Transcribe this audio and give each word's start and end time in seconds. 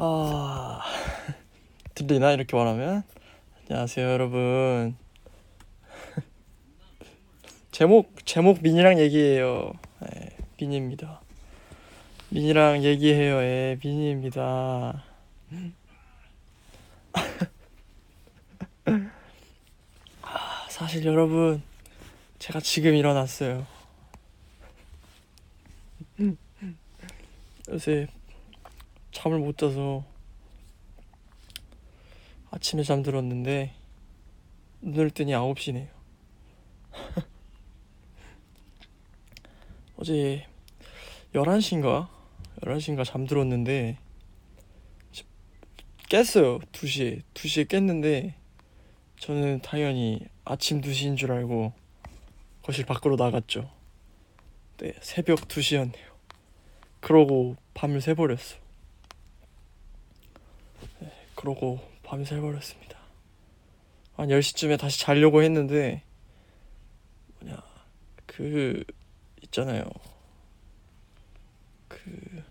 아. 0.00 0.80
들리나? 1.96 2.30
이렇게 2.30 2.56
말하면? 2.56 3.02
안녕하세요 3.68 4.08
여러분. 4.08 4.96
제목 7.72 8.24
제목 8.24 8.62
민이랑 8.62 9.00
얘기해요. 9.00 9.72
네, 10.00 10.36
민입니다. 10.60 11.20
민이랑 12.28 12.84
얘기해요. 12.84 13.42
예 13.42 13.76
민입니다. 13.82 15.02
아, 20.22 20.66
사실 20.68 21.04
여러분 21.06 21.60
제가 22.38 22.60
지금 22.60 22.94
일어났어요. 22.94 23.66
요새 27.68 28.06
잠을 29.18 29.40
못 29.40 29.58
자서 29.58 30.04
아침에 32.52 32.84
잠들었는데 32.84 33.74
눈을 34.80 35.10
뜨니 35.10 35.32
9시네요. 35.32 35.88
어제 39.96 40.46
11시인가? 41.34 42.08
11시인가 42.60 43.04
잠들었는데 43.04 43.98
깼어요. 46.08 46.60
2시에. 46.60 47.22
2시에 47.34 47.66
깼는데 47.66 48.36
저는 49.18 49.62
당연히 49.62 50.20
아침 50.44 50.80
2시인 50.80 51.16
줄 51.16 51.32
알고 51.32 51.72
거실 52.62 52.86
밖으로 52.86 53.16
나갔죠. 53.16 53.68
네, 54.76 54.92
새벽 55.00 55.40
2시였네요. 55.48 56.06
그러고 57.00 57.56
밤을 57.74 58.00
새버렸어. 58.00 58.67
네, 61.38 61.42
그러고 61.42 61.78
밤을 62.02 62.26
새버렸습니다. 62.26 62.98
한 64.14 64.28
10시쯤에 64.28 64.78
다시 64.78 64.98
자려고 64.98 65.42
했는데 65.42 66.02
뭐냐 67.40 67.62
그 68.26 68.82
있잖아요. 69.44 69.84
그 71.86 72.42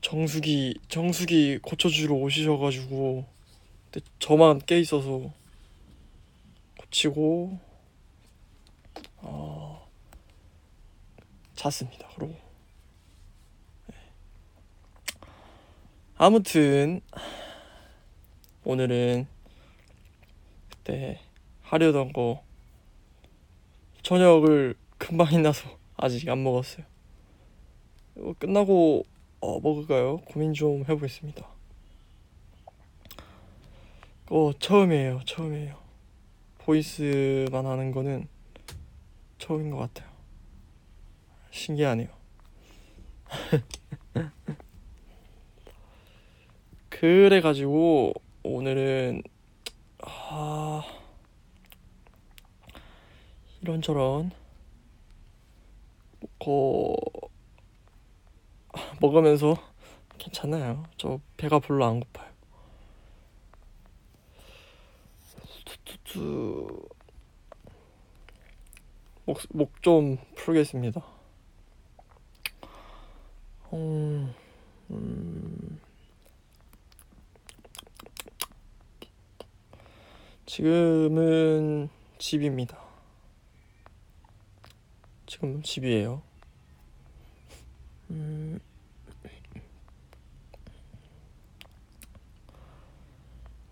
정수기 0.00 0.80
정수기 0.88 1.58
고쳐주러 1.58 2.14
오시셔가지고 2.14 3.26
근데 3.90 4.06
저만 4.18 4.60
깨 4.60 4.80
있어서 4.80 5.30
고치고 6.78 7.58
어 9.18 9.86
잤습니다. 11.54 12.08
그러고 12.14 12.43
아무튼 16.16 17.00
오늘은 18.64 19.26
그때 20.70 21.20
하려던 21.62 22.12
거 22.12 22.44
저녁을 24.02 24.76
금방 24.96 25.26
끝나서 25.26 25.68
아직 25.96 26.28
안 26.28 26.44
먹었어요. 26.44 26.86
이거 28.16 28.32
끝나고 28.38 29.04
어, 29.40 29.60
먹을까요? 29.60 30.18
고민 30.18 30.54
좀 30.54 30.82
해보겠습니다. 30.82 31.48
어 34.30 34.52
처음이에요, 34.58 35.20
처음이에요. 35.26 35.76
보이스만 36.58 37.66
하는 37.66 37.90
거는 37.90 38.28
처음인 39.38 39.70
것 39.70 39.78
같아요. 39.78 40.08
신기하네요. 41.50 42.08
그래가지고 47.04 48.14
오늘은 48.44 49.22
아 50.00 50.82
이런저런 53.60 54.30
거 56.38 56.96
먹으면서 59.02 59.54
괜찮아요. 60.16 60.82
저 60.96 61.20
배가 61.36 61.58
별로 61.58 61.84
안 61.84 62.00
고파요. 62.00 62.32
목목 69.26 69.82
좀 69.82 70.16
풀겠습니다. 70.36 71.04
음, 73.74 74.34
음. 74.90 75.80
지금은 80.46 81.88
집입니다. 82.18 82.78
지금 85.26 85.62
집이에요. 85.62 86.22
음, 88.10 88.60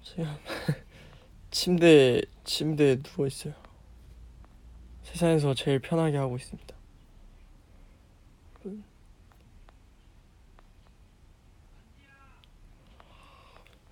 지금 0.03 0.25
침대 1.50 2.22
침대에 2.44 2.97
누워 3.03 3.27
있어요. 3.27 3.54
세상에서 5.03 5.54
제일 5.54 5.78
편하게 5.78 6.16
하고 6.16 6.37
있습니다. 6.37 6.75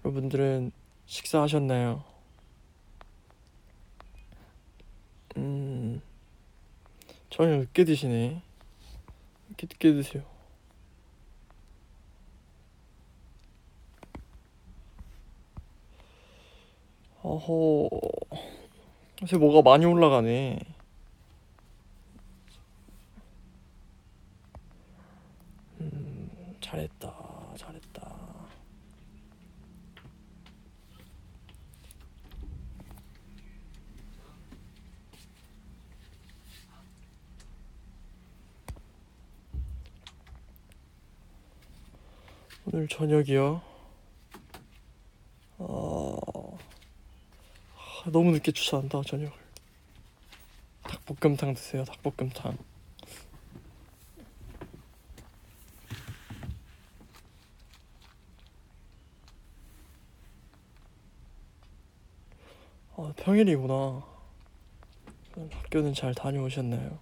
여러분들은 0.05 0.73
식사하셨나요? 1.07 2.05
음, 5.37 6.01
저녁 7.41 7.61
늦게 7.61 7.85
드시네. 7.85 8.43
이렇게 9.49 9.67
늦게 9.67 9.95
드세요. 9.95 10.23
어허, 17.23 17.89
요새 19.23 19.39
뭐가 19.39 19.63
많이 19.63 19.87
올라가네. 19.87 20.59
음, 25.81 26.57
잘했다, 26.61 27.55
잘했다. 27.57 28.21
오늘 42.73 42.87
저녁이요. 42.87 43.61
어... 45.59 46.59
하, 47.75 48.11
너무 48.13 48.31
늦게 48.31 48.53
추천한다 48.53 49.03
저녁을. 49.03 49.33
닭볶음탕 50.85 51.55
드세요. 51.55 51.85
닭볶음탕. 51.85 52.57
아, 62.97 63.13
평일이구나. 63.17 64.05
학교는 65.51 65.95
잘 65.95 66.15
다녀오셨나요? 66.15 66.99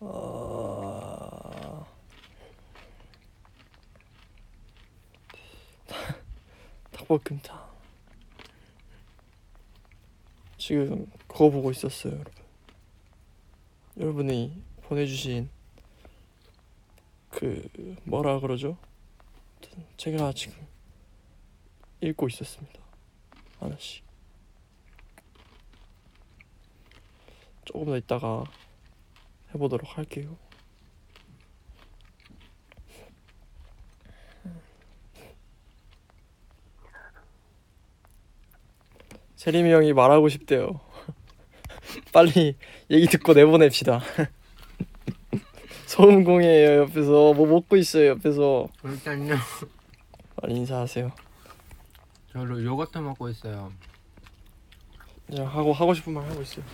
아... 0.00 0.58
닭볶음탕. 7.08 7.68
지금 10.58 11.10
그거 11.26 11.50
보고 11.50 11.70
있었어요, 11.70 12.12
여러분. 12.12 12.32
여러분이 13.98 14.62
보내주신 14.82 15.48
그 17.30 17.68
뭐라 18.04 18.40
그러죠? 18.40 18.76
제가 19.96 20.32
지금 20.32 20.54
읽고 22.00 22.28
있었습니다. 22.28 22.78
하나씩. 23.58 24.04
조금 27.64 27.86
더 27.86 27.96
있다가 27.96 28.44
해보도록 29.54 29.96
할게요. 29.96 30.36
세림이 39.38 39.72
형이 39.72 39.92
말하고 39.92 40.28
싶대요. 40.28 40.80
빨리 42.12 42.56
얘기 42.90 43.06
듣고 43.06 43.34
내보냅시다. 43.34 44.00
소음공이에요 45.86 46.80
옆에서 46.82 47.32
뭐 47.34 47.46
먹고 47.46 47.76
있어요 47.76 48.10
옆에서 48.10 48.66
일단요. 48.84 49.36
빨리 50.36 50.56
인사하세요 50.56 51.12
저 52.32 52.40
요거트 52.40 52.98
먹고 52.98 53.28
있어요. 53.30 53.72
그냥 55.26 55.46
하고 55.46 55.72
하고 55.72 55.94
싶은 55.94 56.12
말 56.12 56.28
하고 56.28 56.42
있어요 56.42 56.64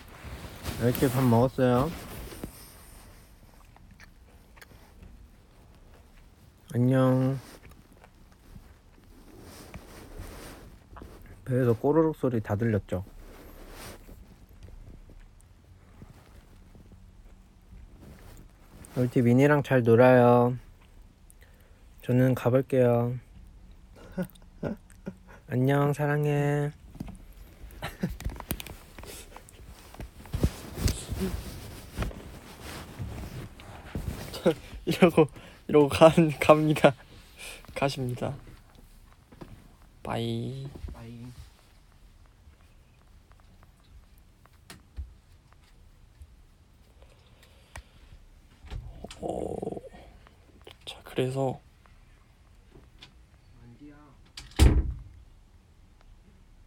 이렇게 0.83 1.09
밥 1.11 1.23
먹었어요. 1.23 1.91
안녕. 6.75 7.39
배에서 11.45 11.75
꼬르륵 11.75 12.17
소리 12.17 12.41
다 12.41 12.57
들렸죠? 12.57 13.05
울티 18.97 19.23
미니랑 19.23 19.63
잘 19.63 19.83
놀아요. 19.83 20.57
저는 22.03 22.35
가볼게요. 22.35 23.15
안녕, 25.49 25.93
사랑해. 25.93 26.73
이러고 34.85 35.29
이러고 35.69 35.89
가, 35.89 36.13
갑니다 36.41 36.95
가십니다 37.75 38.35
바이 40.03 40.69
바이. 41.05 41.27
어... 49.21 49.81
자 50.87 51.03
그래서 51.05 51.61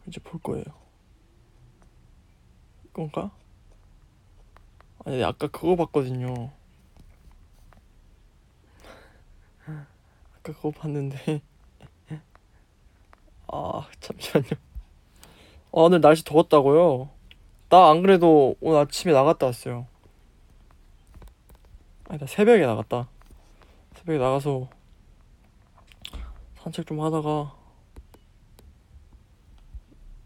이제 0.07 0.21
볼 0.21 0.39
거예요 0.41 0.63
이건가? 2.85 3.31
아니 5.05 5.23
아까 5.23 5.47
그거 5.47 5.75
봤거든요 5.75 6.33
아까 9.65 9.83
그거 10.41 10.71
봤는데 10.71 11.41
아 13.51 13.87
잠시만요. 13.99 14.49
아 14.51 14.59
오늘 15.71 16.01
날씨 16.01 16.23
더웠다고요? 16.23 17.09
나 17.69 17.89
안 17.89 18.01
그래도 18.01 18.55
오늘 18.61 18.79
아침에 18.79 19.13
나갔다 19.13 19.47
왔어요. 19.47 19.87
아니 22.09 22.19
나 22.19 22.25
새벽에 22.25 22.65
나갔다. 22.65 23.09
새벽에 23.95 24.17
나가서 24.17 24.69
산책 26.61 26.85
좀 26.87 27.01
하다가 27.01 27.53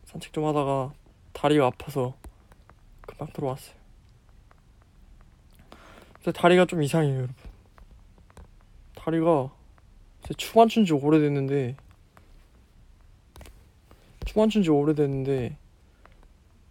산책 0.05 0.33
좀 0.33 0.45
하다가 0.45 0.93
다리가 1.33 1.67
아파서 1.67 2.15
금방 3.01 3.31
들어왔어요. 3.33 3.75
근데 6.15 6.31
다리가 6.31 6.65
좀 6.65 6.83
이상해요 6.83 7.15
여러분. 7.15 7.35
다리가 8.95 9.49
제 10.23 10.35
춤 10.35 10.61
안 10.61 10.67
춘 10.67 10.85
지 10.85 10.93
오래됐는데 10.93 11.75
춤 14.25 14.41
안 14.41 14.49
춘 14.49 14.63
지 14.63 14.69
오래됐는데 14.69 15.57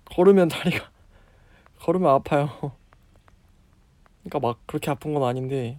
걸으면 0.07 0.49
다리가 0.49 0.91
걸으면 1.81 2.11
아파요. 2.11 2.49
그러니까 4.23 4.39
막 4.41 4.59
그렇게 4.67 4.91
아픈 4.91 5.15
건 5.15 5.25
아닌데 5.25 5.79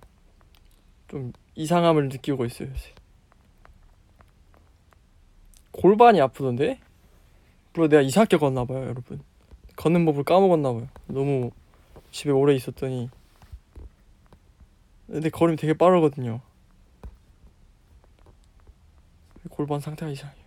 좀 1.07 1.31
이상함을 1.55 2.09
느끼고 2.09 2.45
있어요 2.45 2.69
요새. 2.69 2.93
골반이 5.71 6.19
아프던데? 6.21 6.79
물론 7.73 7.89
내가 7.89 8.01
이상하게 8.01 8.37
걷나 8.37 8.65
봐요 8.65 8.83
여러분. 8.83 9.21
걷는 9.75 10.05
법을 10.05 10.23
까먹었나 10.23 10.73
봐요. 10.73 10.87
너무 11.07 11.51
집에 12.11 12.31
오래 12.31 12.53
있었더니. 12.55 13.09
근데 15.07 15.29
걸음이 15.29 15.57
되게 15.57 15.73
빠르거든요. 15.73 16.41
골반 19.49 19.79
상태가 19.79 20.11
이상해요 20.11 20.41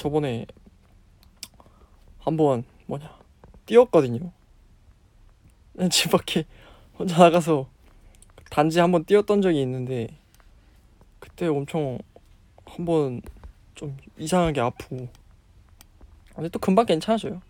저번에 0.00 0.46
한번 2.20 2.64
뭐냐 2.86 3.18
뛰었거든요. 3.66 4.32
집 5.92 6.10
밖에 6.10 6.46
혼자 6.98 7.18
나가서 7.18 7.68
단지 8.50 8.80
한번 8.80 9.04
뛰었던 9.04 9.42
적이 9.42 9.60
있는데 9.60 10.08
그때 11.18 11.48
엄청 11.48 11.98
한번 12.64 13.20
좀 13.74 13.98
이상하게 14.16 14.62
아프고. 14.62 15.06
근데 16.34 16.48
또 16.48 16.58
금방 16.58 16.86
괜찮아져요. 16.86 17.42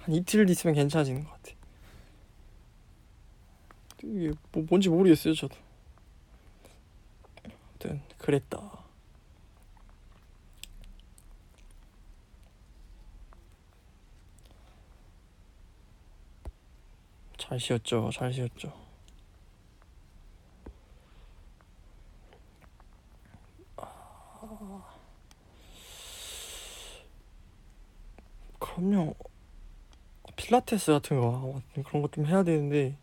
한 0.00 0.14
이틀 0.14 0.50
있으면 0.50 0.74
괜찮아지는 0.74 1.24
것 1.24 1.30
같아. 1.30 1.56
이게 4.04 4.32
뭐 4.52 4.66
뭔지 4.68 4.90
모르겠어요 4.90 5.32
저도. 5.32 5.56
아무튼 7.72 8.02
그랬다 8.18 8.85
잘 17.48 17.58
쉬었죠 17.60 18.10
잘 18.12 18.32
쉬었죠. 18.32 18.72
그럼요 28.58 29.14
필라테스 30.36 30.92
같은 30.92 31.20
거 31.20 31.60
그런 31.84 32.02
거 32.02 32.08
좀 32.08 32.26
해야 32.26 32.42
되는데 32.42 32.96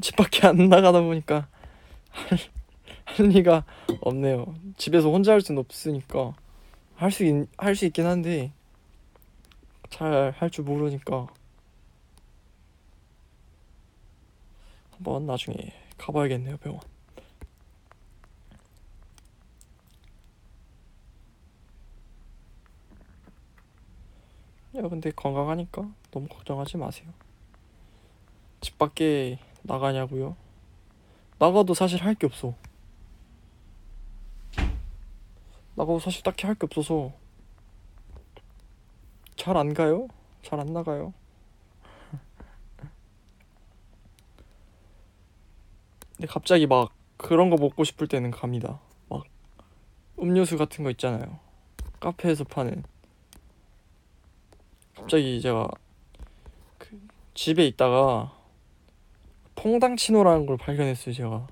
집 0.00 0.16
밖에 0.16 0.46
안 0.46 0.68
나가다 0.68 1.00
보니까 1.00 1.48
할, 2.10 2.38
할 3.04 3.26
리가 3.28 3.64
없네요. 4.00 4.54
집에서 4.76 5.10
혼자 5.10 5.32
할 5.32 5.40
수는 5.40 5.60
없으니까 5.60 6.34
할 6.96 7.10
수 7.10 7.24
할 7.58 7.74
수 7.74 7.84
있긴 7.86 8.06
한데 8.06 8.52
잘 9.90 10.32
할 10.38 10.50
줄 10.50 10.64
모르니까 10.64 11.26
한번 15.02 15.26
나중에 15.26 15.56
가봐야겠네요 15.98 16.56
병원 16.58 16.80
야 24.76 24.82
근데 24.88 25.10
건강하니까 25.10 25.86
너무 26.12 26.28
걱정하지 26.28 26.76
마세요 26.76 27.08
집 28.60 28.78
밖에 28.78 29.38
나가냐고요? 29.62 30.36
나가도 31.38 31.74
사실 31.74 32.02
할 32.02 32.14
게 32.14 32.26
없어 32.26 32.54
나가도 35.74 35.98
사실 35.98 36.22
딱히 36.22 36.46
할 36.46 36.54
게 36.54 36.66
없어서 36.66 37.12
잘 39.36 39.56
안 39.56 39.74
가요? 39.74 40.06
잘 40.44 40.60
안 40.60 40.72
나가요? 40.72 41.12
근데 46.22 46.32
갑자기 46.32 46.68
막 46.68 46.92
그런 47.16 47.50
거 47.50 47.56
먹고 47.56 47.82
싶을 47.82 48.06
때는 48.06 48.30
갑니다. 48.30 48.78
막 49.08 49.24
음료수 50.20 50.56
같은 50.56 50.84
거 50.84 50.90
있잖아요. 50.92 51.40
카페에서 51.98 52.44
파는. 52.44 52.84
갑자기 54.94 55.40
제가 55.40 55.66
그 56.78 57.00
집에 57.34 57.66
있다가 57.66 58.32
퐁당치노라는 59.56 60.46
걸 60.46 60.56
발견했어요, 60.58 61.12
제가. 61.12 61.48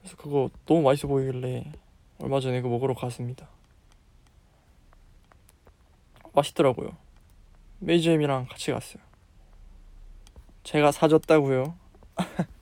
그래서 0.00 0.16
그거 0.16 0.48
너무 0.64 0.80
맛있어 0.80 1.06
보이길래 1.06 1.70
얼마 2.18 2.40
전에 2.40 2.62
그거 2.62 2.72
먹으러 2.72 2.94
갔습니다. 2.94 3.46
맛있더라고요. 6.32 6.96
메이저엠이랑 7.80 8.46
같이 8.46 8.70
갔어요. 8.70 9.02
제가 10.62 10.92
사줬다고요. 10.92 11.76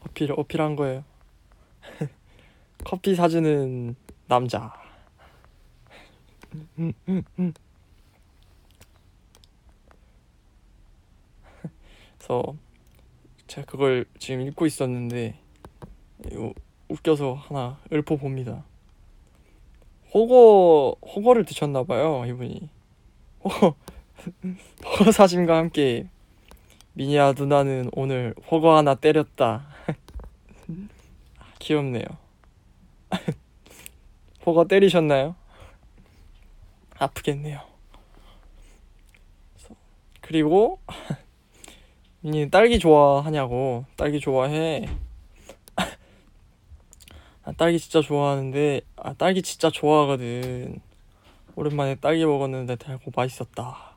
어필 0.00 0.32
어필한 0.32 0.76
거예요. 0.76 1.04
커피 2.84 3.14
사주는 3.14 3.96
남자. 4.26 4.72
그래서 12.18 12.54
제가 13.46 13.66
그걸 13.66 14.06
지금 14.18 14.40
읽고 14.42 14.66
있었는데 14.66 15.38
웃겨서 16.88 17.34
하나 17.34 17.78
읊어 17.92 18.16
봅니다. 18.16 18.64
호거 20.12 20.96
호거를 21.02 21.44
드셨나 21.44 21.82
봐요 21.82 22.24
이분이. 22.26 22.70
호거 23.44 23.74
사진과 25.12 25.56
함께 25.56 26.08
미니야 26.94 27.32
누나는 27.32 27.90
오늘 27.92 28.34
버거 28.46 28.76
하나 28.76 28.94
때렸다. 28.94 29.66
귀엽네요. 31.58 32.04
버거 34.42 34.66
때리셨나요? 34.66 35.34
아프겠네요. 36.96 37.60
그리고 40.20 40.78
미니 42.22 42.48
딸기 42.48 42.78
좋아하냐고 42.78 43.84
딸기 43.96 44.20
좋아해. 44.20 44.86
아, 47.42 47.52
딸기 47.52 47.78
진짜 47.78 48.00
좋아하는데 48.00 48.80
아 48.96 49.12
딸기 49.14 49.42
진짜 49.42 49.68
좋아하거든. 49.68 50.80
오랜만에 51.56 51.96
딸기 51.96 52.24
먹었는데 52.24 52.76
달고 52.76 53.10
맛있었다. 53.14 53.93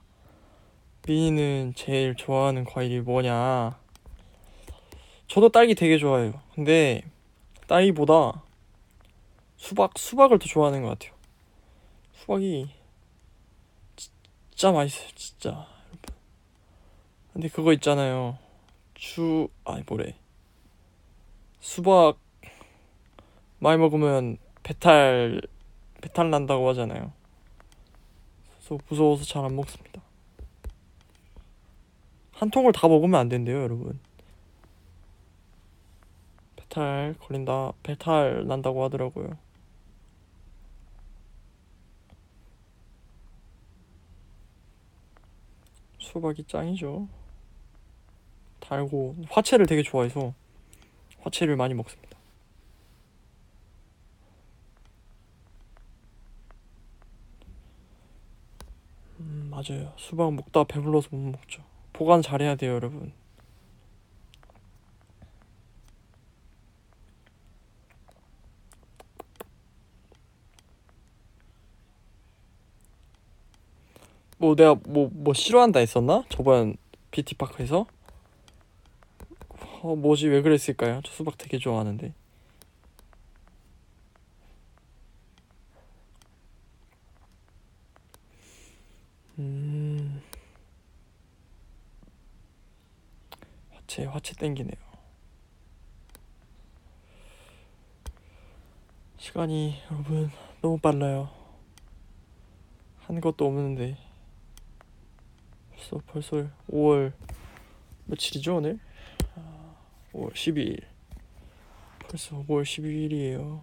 미니는 1.08 1.74
제일 1.76 2.16
좋아하는 2.16 2.66
과일이 2.66 3.00
뭐냐? 3.00 3.80
저도 5.28 5.50
딸기 5.50 5.74
되게 5.74 5.98
좋아해요. 5.98 6.34
근데 6.54 7.02
딸기보다 7.68 8.44
수박 9.56 9.98
수박을 9.98 10.38
더 10.40 10.46
좋아하는 10.46 10.82
것 10.84 10.90
같아요. 10.90 11.14
수박이 12.14 12.70
진짜 13.96 14.72
맛있어요, 14.74 15.08
진짜. 15.16 15.68
근데 17.32 17.48
그거 17.48 17.72
있잖아요. 17.74 18.38
주 18.94 19.48
아니 19.64 19.84
뭐래. 19.88 20.14
수박 21.62 22.18
많이 23.60 23.78
먹으면 23.78 24.38
배탈 24.64 25.42
배탈 26.02 26.30
난다고 26.30 26.68
하잖아요. 26.70 27.14
그래서 28.58 28.78
무서워서 28.90 29.24
잘 29.24 29.46
안 29.46 29.56
먹습니다. 29.56 30.02
한 32.38 32.52
통을 32.52 32.72
다 32.72 32.88
먹으면 32.88 33.20
안 33.20 33.30
된대요, 33.30 33.64
여러분. 33.64 34.00
배탈 36.56 37.16
걸린다, 37.20 37.72
배탈 37.82 38.46
난다고 38.46 38.84
하더라고요. 38.84 39.36
수박이 45.98 46.44
짱이죠. 46.44 47.08
달고 48.60 49.16
화채를 49.30 49.66
되게 49.66 49.82
좋아해서 49.82 50.34
화채를 51.22 51.56
많이 51.56 51.74
먹습니다. 51.74 52.18
음, 59.20 59.50
맞아요. 59.50 59.92
수박 59.98 60.34
먹다 60.36 60.64
배불러서 60.66 61.10
못 61.12 61.32
먹죠. 61.32 61.77
보관 61.98 62.22
잘해야 62.22 62.56
돼요, 62.56 62.74
여러분. 62.74 63.12
뭐 74.38 74.56
내가 74.56 74.76
뭐뭐 74.88 75.34
싫어한다 75.34 75.80
했었나? 75.80 76.24
저번 76.30 76.78
비티파크에서? 77.10 77.88
어, 79.82 79.96
뭐지 79.96 80.28
왜 80.28 80.44
그랬을까요? 80.44 81.02
저 81.04 81.12
수박 81.12 81.38
되게 81.40 81.58
좋아하는데. 81.58 82.14
음. 89.40 90.22
화채 93.88 94.06
화채 94.06 94.27
땡기네요. 94.38 94.76
시간이 99.18 99.82
여러분 99.92 100.30
너무 100.62 100.78
빨라요. 100.78 101.30
한 103.00 103.20
것도 103.20 103.48
없는데 103.48 103.98
벌써 105.72 106.02
벌써 106.08 106.50
5월 106.70 107.14
며칠이죠 108.06 108.58
오늘? 108.58 108.80
아, 109.36 109.76
5월 110.14 110.34
12일. 110.34 110.84
벌써 112.08 112.38
5월 112.44 112.64
12일이에요. 112.64 113.62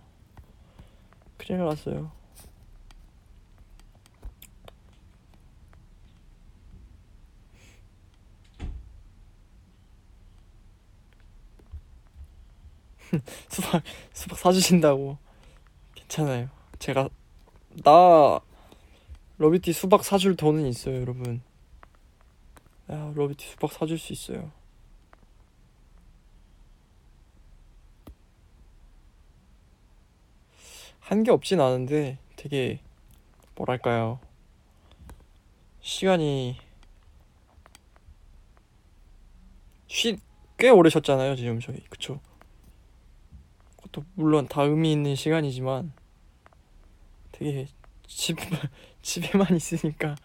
큰일 1.38 1.64
났어요. 1.64 2.10
수박 13.48 13.82
수박 14.12 14.38
사주신다고 14.38 15.18
괜찮아요. 15.94 16.48
제가 16.78 17.08
나 17.84 18.40
러비티 19.38 19.72
수박 19.72 20.04
사줄 20.04 20.36
돈은 20.36 20.66
있어요, 20.66 21.00
여러분. 21.00 21.42
야, 22.90 23.12
러비티 23.14 23.46
수박 23.46 23.72
사줄 23.72 23.98
수 23.98 24.12
있어요. 24.12 24.50
한 31.00 31.22
게 31.22 31.30
없진 31.30 31.60
않은데 31.60 32.18
되게 32.36 32.80
뭐랄까요. 33.56 34.18
시간이 35.80 36.56
쉬, 39.86 40.18
꽤 40.58 40.70
오래 40.70 40.90
쉬었잖아요, 40.90 41.36
지금 41.36 41.60
저희. 41.60 41.78
그쵸? 41.88 42.20
그것도 43.94 44.04
물론 44.14 44.48
다 44.48 44.62
의미 44.62 44.90
있는 44.92 45.14
시간이지만 45.14 45.92
되게 47.30 47.68
집 48.06 48.36
집에만 49.02 49.54
있으니까 49.56 50.16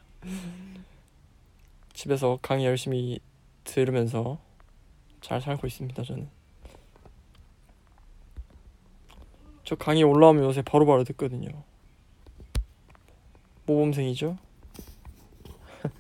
집에서 1.94 2.40
강의 2.42 2.66
열심히 2.66 3.20
들으면서 3.64 4.40
잘 5.22 5.40
살고 5.40 5.68
있습니다 5.68 6.02
저는. 6.04 6.28
저 9.64 9.76
강의 9.76 10.02
올라오면 10.02 10.44
요새 10.46 10.64
바로바로 10.64 11.04
듣거든요. 11.04 11.50
모범생이죠? 13.68 14.38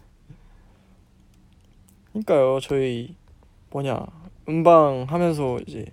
그러니까요 2.13 2.59
저희 2.61 3.15
뭐냐 3.69 4.07
음방 4.47 5.05
하면서 5.07 5.59
이제 5.67 5.85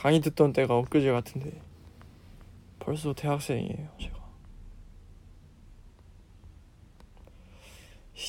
강의 0.00 0.22
듣던 0.22 0.54
때가 0.54 0.78
엊그제 0.78 1.10
같은데 1.12 1.60
벌써 2.78 3.12
대학생이에요 3.12 3.88
제가. 3.98 4.18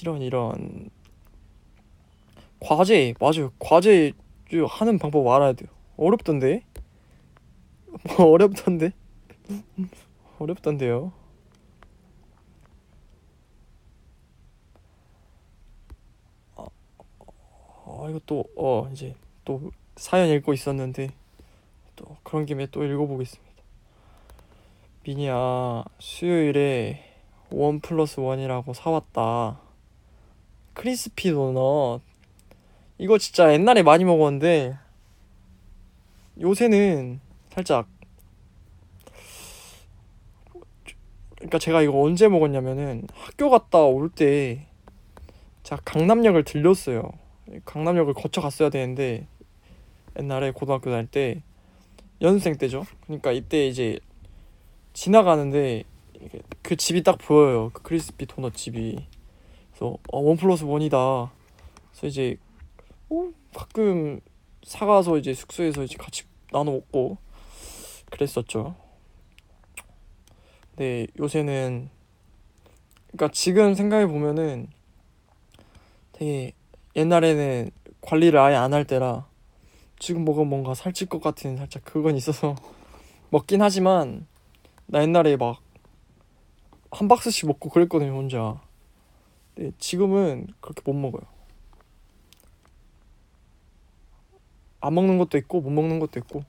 이런 0.01 0.22
이런 0.22 0.90
과제 2.60 3.13
맞아요. 3.22 3.54
과제 3.58 4.12
좀 4.50 4.66
하는 4.66 5.00
방법 5.00 5.25
알아야 5.30 5.54
돼요. 5.54 5.70
어렵던데? 5.96 6.66
뭐 8.18 8.32
어렵던데? 8.32 8.92
어렵던데요? 10.40 11.13
아, 16.58 16.66
아 17.86 18.08
이거 18.10 18.20
또어 18.25 18.90
이제 18.92 19.16
또 19.46 19.72
사연 19.96 20.28
읽고 20.28 20.51
있었는데 20.51 21.21
또 22.01 22.17
그런 22.24 22.46
김에 22.46 22.65
또 22.72 22.84
읽어보겠습니다. 22.84 23.51
미니야 25.03 25.84
수요일에 26.00 27.03
원 27.51 27.79
플러스 27.79 28.20
원이라고 28.20 28.74
사왔다. 28.74 29.60
크리스피 30.74 31.31
도넛. 31.31 32.01
이거 32.98 33.17
진짜 33.17 33.53
옛날에 33.53 33.84
많이 33.84 34.03
먹었는데 34.03 34.77
요새는 36.39 37.20
살짝 37.50 37.88
그러니까 41.36 41.58
제가 41.58 41.81
이거 41.81 42.01
언제 42.01 42.27
먹었냐면은 42.27 43.08
학교 43.13 43.50
갔다 43.50 43.84
올 43.84 44.10
때 44.10 44.67
제가 45.63 45.81
강남역을 45.86 46.43
들렸어요. 46.43 47.12
강남역을 47.65 48.13
거쳐 48.13 48.41
갔어야 48.41 48.70
되는데 48.70 49.27
옛날에 50.20 50.51
고등학교 50.51 50.89
다닐 50.91 51.08
때 51.08 51.43
연습생 52.22 52.58
때죠 52.58 52.86
그러니까 53.06 53.32
이때 53.32 53.68
이제 53.68 54.00
지나가는데 54.94 55.84
그 56.62 56.75
집이 56.75 57.04
딱 57.04 57.18
보여요 57.18 57.72
그 57.74 57.82
크리스피 57.82 58.25
도넛 58.25 58.56
집이 58.56 58.98
그래서 59.82 59.98
어, 60.12 60.20
원 60.20 60.38
플러스 60.38 60.63
원이다. 60.63 61.32
그래서 61.90 62.08
이제 62.08 62.38
어, 63.10 63.32
가끔 63.56 64.22
사가서 64.63 65.18
이제 65.18 65.34
숙소에서 65.34 65.84
이제 65.84 65.98
같이 65.98 66.24
나눠 66.51 66.74
먹고 66.74 67.18
그랬었죠. 68.12 68.75
근데 70.70 71.08
요새는 71.20 71.90
그러니까 73.08 73.30
지금 73.34 73.74
생각해 73.74 74.06
보면은 74.06 74.68
되게 76.13 76.54
옛날에는 76.96 77.72
관리를 78.01 78.40
아예 78.40 78.56
안 78.56 78.74
할 78.74 78.86
때라 78.86 79.28
지금 80.01 80.25
먹으면 80.25 80.50
뭔가 80.50 80.74
살찔 80.74 81.08
것 81.08 81.22
같은 81.22 81.58
살짝 81.58 81.84
그건 81.86 82.17
있어서 82.17 82.55
먹긴 83.31 83.62
하지만 83.62 84.27
나 84.88 85.01
옛날에 85.01 85.38
막 85.38 85.62
한 86.91 87.08
박스씩 87.08 87.48
먹고 87.48 87.70
그랬거든요 87.70 88.12
혼자. 88.13 88.62
근데 89.55 89.72
지금은 89.77 90.48
그렇게 90.60 90.81
못 90.86 90.93
먹어요. 90.93 91.24
안 94.81 94.93
먹는 94.96 95.17
것도 95.17 95.38
있고 95.38 95.62
못 95.62 95.70
먹는 95.70 96.00
것도 96.00 96.20
있고. 96.20 96.43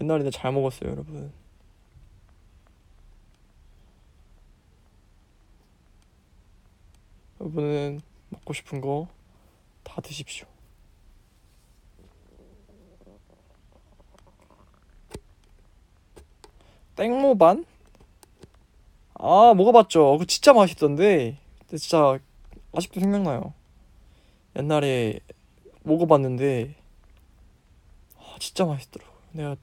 옛날에 0.00 0.24
내가 0.24 0.30
잘 0.36 0.52
먹었어요 0.52 0.90
여러분. 0.90 1.32
여러분은 7.40 8.00
먹고 8.30 8.52
싶은 8.52 8.80
거 8.80 9.08
다 9.84 10.00
드십시오 10.02 10.46
땡모반? 17.00 17.64
아 19.14 19.54
먹어봤죠 19.56 20.12
그거 20.12 20.24
진짜 20.26 20.52
맛있던데 20.52 21.38
근데 21.60 21.76
진짜 21.78 22.18
아직도 22.74 23.00
생각나요 23.00 23.54
옛날에 24.56 25.20
먹어봤는데 25.82 26.74
아, 28.18 28.36
진짜 28.38 28.64
맛있더라고. 28.66 29.12
내가 29.32 29.56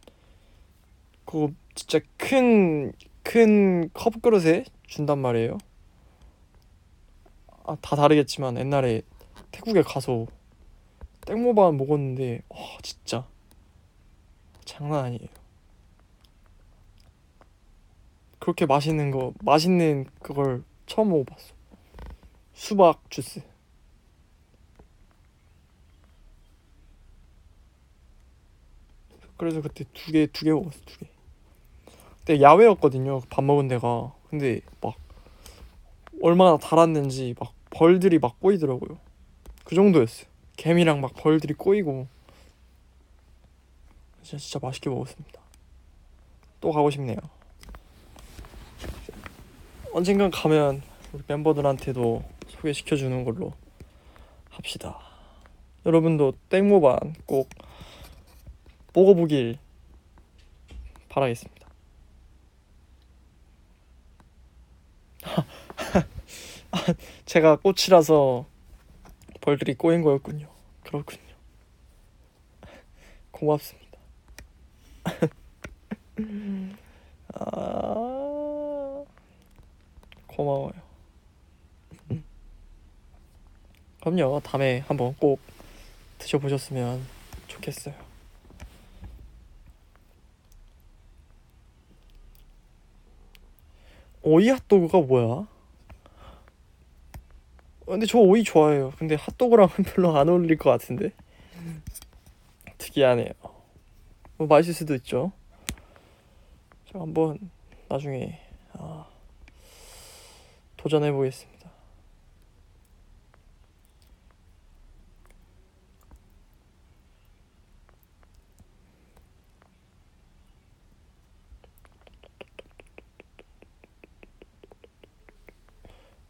그거 1.25 1.51
진짜 1.75 1.99
큰 2.17 2.91
큰 3.23 3.89
컵 3.93 4.21
그릇에 4.21 4.63
준단 4.87 5.19
말이에요. 5.19 5.57
아, 7.65 7.75
다 7.81 7.95
다르겠지만 7.97 8.57
옛날에 8.57 9.01
태국에 9.51 9.81
가서 9.81 10.25
땡모반 11.25 11.75
먹었는데 11.77 12.41
와 12.49 12.57
진짜 12.81 13.27
장난 14.63 15.05
아니에요. 15.05 15.27
그렇게 18.39 18.65
맛있는 18.65 19.11
거 19.11 19.33
맛있는 19.41 20.05
그걸 20.21 20.63
처음 20.85 21.09
먹어봤어. 21.09 21.53
수박 22.53 23.09
주스. 23.09 23.41
그래서 29.37 29.61
그때 29.61 29.83
두 29.93 30.11
개 30.11 30.27
두 30.27 30.45
개 30.45 30.51
먹었어 30.51 30.79
두 30.85 30.99
개. 30.99 31.07
그때 32.19 32.41
야외였거든요 32.41 33.21
밥 33.29 33.43
먹은 33.43 33.67
데가. 33.67 34.13
근데 34.29 34.61
막 34.81 34.95
얼마나 36.21 36.57
달았는지 36.57 37.35
막 37.39 37.53
벌들이 37.69 38.19
막 38.19 38.39
꼬이더라고요. 38.39 38.97
그 39.63 39.75
정도였어요. 39.75 40.27
개미랑 40.57 41.01
막 41.01 41.13
벌들이 41.15 41.53
꼬이고. 41.53 42.07
진짜 44.23 44.37
진짜 44.37 44.59
맛있게 44.61 44.89
먹었습니다. 44.89 45.39
또 46.59 46.71
가고 46.71 46.89
싶네요. 46.89 47.17
언젠간 49.97 50.29
가면 50.29 50.83
우리 51.11 51.23
멤버들한테도 51.25 52.23
소개시켜 52.49 52.95
주는 52.95 53.23
걸로 53.23 53.53
합시다. 54.51 54.99
여러분도 55.87 56.33
땡모반 56.49 57.15
꼭 57.25 57.49
먹어보길 58.93 59.57
바라겠습니다. 61.09 61.67
제가 67.25 67.55
꽃이라서 67.55 68.45
벌들이 69.41 69.73
꼬인 69.73 70.03
거였군요. 70.03 70.47
그렇군요. 70.83 71.23
고맙습니다. 73.31 73.97
아, 77.33 78.16
고마워요. 80.37 80.71
음. 82.11 82.23
그럼요. 84.01 84.39
다음에 84.41 84.83
한번 84.87 85.15
꼭 85.15 85.39
드셔보셨으면 86.19 87.03
좋겠어요. 87.47 87.95
오이 94.21 94.49
핫도그가 94.49 94.99
뭐야? 94.99 95.25
어, 95.25 95.47
근데 97.85 98.05
저 98.05 98.19
오이 98.19 98.43
좋아해요. 98.43 98.91
근데 98.99 99.15
핫도그랑은 99.15 99.71
별로 99.95 100.15
안 100.15 100.29
어울릴 100.29 100.57
것 100.57 100.69
같은데. 100.69 101.13
특이하네요. 102.77 103.31
뭐 104.37 104.45
맛있을 104.45 104.75
수도 104.75 104.93
있죠. 104.95 105.31
제가 106.87 107.01
한번 107.01 107.49
나중에 107.89 108.39
아, 108.43 108.46
도전해 110.87 111.11
보겠습니다. 111.11 111.69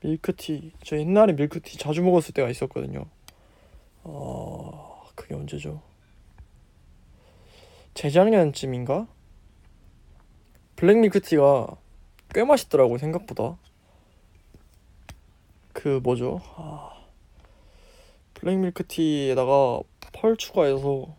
밀크티. 0.01 0.71
저 0.83 0.97
옛날에 0.97 1.33
밀크티 1.33 1.77
자주 1.77 2.01
먹었을 2.01 2.33
때가 2.33 2.49
있었거든요. 2.49 3.05
어, 4.03 5.03
그게 5.13 5.35
언제죠? 5.35 5.83
재작년쯤인가? 7.93 9.07
블랙 10.75 10.97
밀크티가 10.97 11.77
꽤 12.33 12.43
맛있더라고 12.43 12.97
생각보다. 12.97 13.57
그 15.87 16.01
뭐죠? 16.03 16.41
아, 16.57 16.91
블랙 18.33 18.57
밀크티에다가 18.57 19.79
펄 20.11 20.35
추가해서 20.35 21.15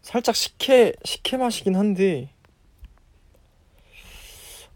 살짝 0.00 0.34
식혜 0.34 0.94
식혜 1.04 1.36
맛이긴 1.36 1.76
한데 1.76 2.30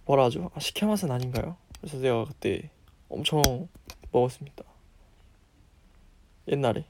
뭐라 0.04 0.24
하죠? 0.24 0.50
아, 0.54 0.60
식혜 0.60 0.84
맛은 0.84 1.10
아닌가요? 1.10 1.56
그래서 1.80 1.96
내가 1.96 2.26
그때 2.26 2.68
엄청 3.08 3.40
먹었습니다. 4.12 4.62
옛날에. 6.48 6.84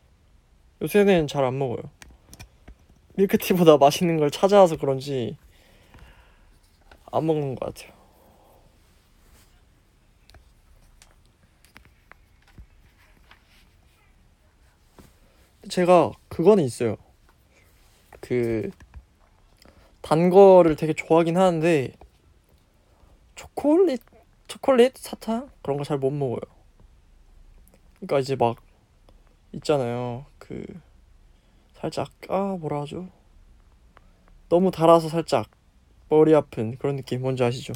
요새는 0.83 1.29
잘 1.29 1.44
안 1.44 1.57
먹어요. 1.57 1.88
밀크티보다 3.14 3.77
맛있는 3.77 4.16
걸 4.16 4.33
찾아와서 4.33 4.77
그런지 4.77 5.37
안 7.12 7.25
먹는 7.25 7.55
것 7.55 7.72
같아요. 7.72 7.95
제가 15.68 16.12
그거는 16.29 16.64
있어요. 16.64 16.96
그 18.20 18.70
단 20.02 20.31
거를 20.31 20.76
되게 20.76 20.92
좋아하긴 20.92 21.37
하는데 21.37 21.92
초콜릿 23.35 24.00
초콜릿 24.46 24.96
사탕 24.96 25.50
그런 25.62 25.79
거 25.79 25.83
잘 25.83 25.98
못 25.98 26.12
먹어요. 26.12 26.38
그러니까 27.96 28.20
이제 28.20 28.37
막 28.37 28.57
있잖아요. 29.52 30.26
그 30.38 30.64
살짝 31.74 32.12
아 32.29 32.57
뭐라 32.61 32.83
하죠? 32.83 33.09
너무 34.48 34.70
달아서 34.70 35.09
살짝 35.09 35.50
머리 36.09 36.37
아픈 36.37 36.79
그런 36.79 36.94
느낌 36.94 37.22
뭔지 37.22 37.42
아시죠? 37.42 37.72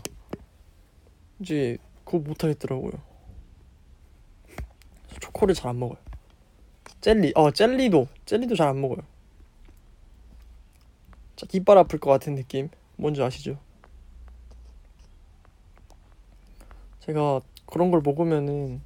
이제 1.40 1.78
그거 2.04 2.18
못 2.18 2.44
하겠더라고요. 2.44 2.92
초콜릿 5.20 5.56
잘안 5.56 5.80
먹어요. 5.80 5.98
젤리, 7.00 7.32
어 7.34 7.50
젤리도 7.50 8.08
젤리도 8.26 8.54
잘 8.56 8.68
안 8.68 8.80
먹어요. 8.80 8.98
자, 11.36 11.46
이빨 11.52 11.78
아플 11.78 11.98
것 11.98 12.10
같은 12.10 12.34
느낌 12.34 12.68
뭔지 12.96 13.22
아시죠? 13.22 13.58
제가 17.00 17.40
그런 17.66 17.90
걸 17.90 18.00
먹으면은 18.02 18.82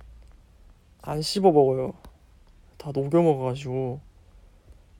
안 1.02 1.22
씹어 1.22 1.52
먹어요. 1.52 1.94
다 2.78 2.92
녹여 2.92 3.22
먹어가지고 3.22 4.00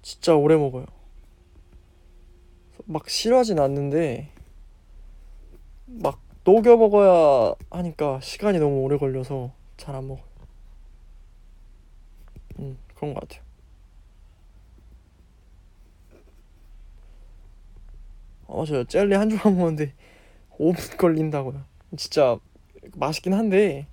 진짜 0.02 0.34
오래 0.34 0.56
먹어요. 0.56 0.86
막 2.86 3.08
싫어하진 3.08 3.58
않는데 3.58 4.30
막 5.86 6.20
녹여 6.44 6.76
먹어야 6.76 7.54
하니까 7.70 8.20
시간이 8.20 8.58
너무 8.58 8.80
오래 8.82 8.98
걸려서 8.98 9.52
잘 9.76 9.94
안 9.94 10.08
먹어요. 10.08 10.24
음 12.58 12.76
그런 13.04 13.12
것 13.12 13.20
같아요. 13.28 13.44
어, 18.46 18.64
맞아요. 18.64 18.84
젤리 18.84 19.14
한 19.14 19.28
조각 19.28 19.52
먹는데 19.54 19.92
5분 20.58 20.96
걸린다고요. 20.96 21.62
진짜 21.96 22.38
맛있긴 22.96 23.34
한데 23.34 23.86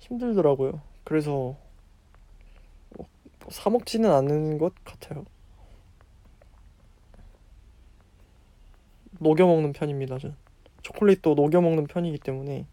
힘들더라고요. 0.00 0.80
그래서 1.04 1.56
사 3.50 3.70
먹지는 3.70 4.10
않는 4.10 4.58
것 4.58 4.74
같아요. 4.84 5.24
녹여 9.20 9.46
먹는 9.46 9.72
편입니다. 9.72 10.18
전 10.18 10.36
초콜릿도 10.82 11.34
녹여 11.34 11.60
먹는 11.60 11.86
편이기 11.86 12.18
때문에 12.18 12.66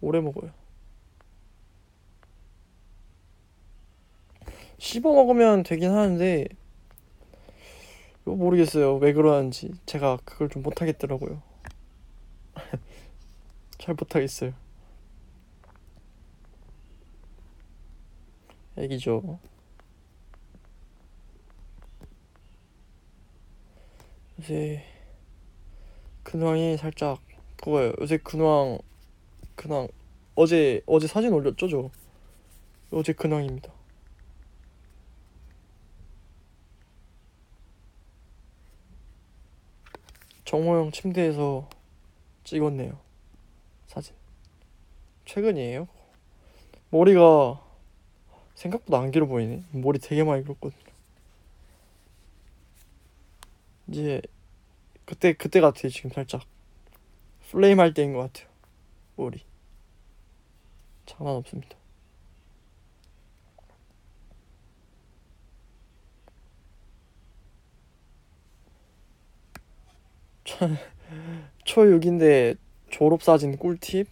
오래 0.00 0.20
먹어요. 0.20 0.61
씹어 4.82 5.12
먹으면 5.12 5.62
되긴 5.62 5.92
하는데 5.92 6.44
이거 8.22 8.34
모르겠어요. 8.34 8.96
왜 8.96 9.12
그러는지 9.12 9.70
제가 9.86 10.18
그걸 10.24 10.48
좀 10.48 10.64
못하겠더라고요. 10.64 11.40
잘 13.78 13.94
못하겠어요. 13.94 14.52
애기죠. 18.76 19.38
요새 24.40 24.82
근황이 26.24 26.76
살짝 26.76 27.20
그거예요. 27.56 27.92
요새 28.00 28.16
근황 28.16 28.78
근황 29.54 29.86
어제 30.34 30.82
어제 30.86 31.06
사진 31.06 31.32
올렸죠, 31.32 31.68
저. 31.68 31.90
어제 32.90 33.12
근황입니다. 33.12 33.81
정호영 40.52 40.90
침대에서 40.90 41.66
찍었네요. 42.44 42.98
사진. 43.86 44.14
최근이에요. 45.24 45.88
머리가 46.90 47.58
생각보다 48.54 49.00
안 49.00 49.10
길어 49.10 49.24
보이네. 49.24 49.64
머리 49.70 49.98
되게 49.98 50.22
많이 50.24 50.42
길었거든요. 50.42 50.92
이제 53.88 54.20
그때 55.06 55.32
그때 55.32 55.62
같아요. 55.62 55.88
지금 55.88 56.10
살짝 56.10 56.42
플레임 57.50 57.80
할 57.80 57.94
때인 57.94 58.12
것 58.12 58.30
같아요. 58.30 58.52
머리 59.16 59.40
장난 61.06 61.36
없습니다. 61.36 61.78
초, 71.64 71.82
초6인데 71.82 72.56
졸업사진 72.90 73.56
꿀팁? 73.56 74.08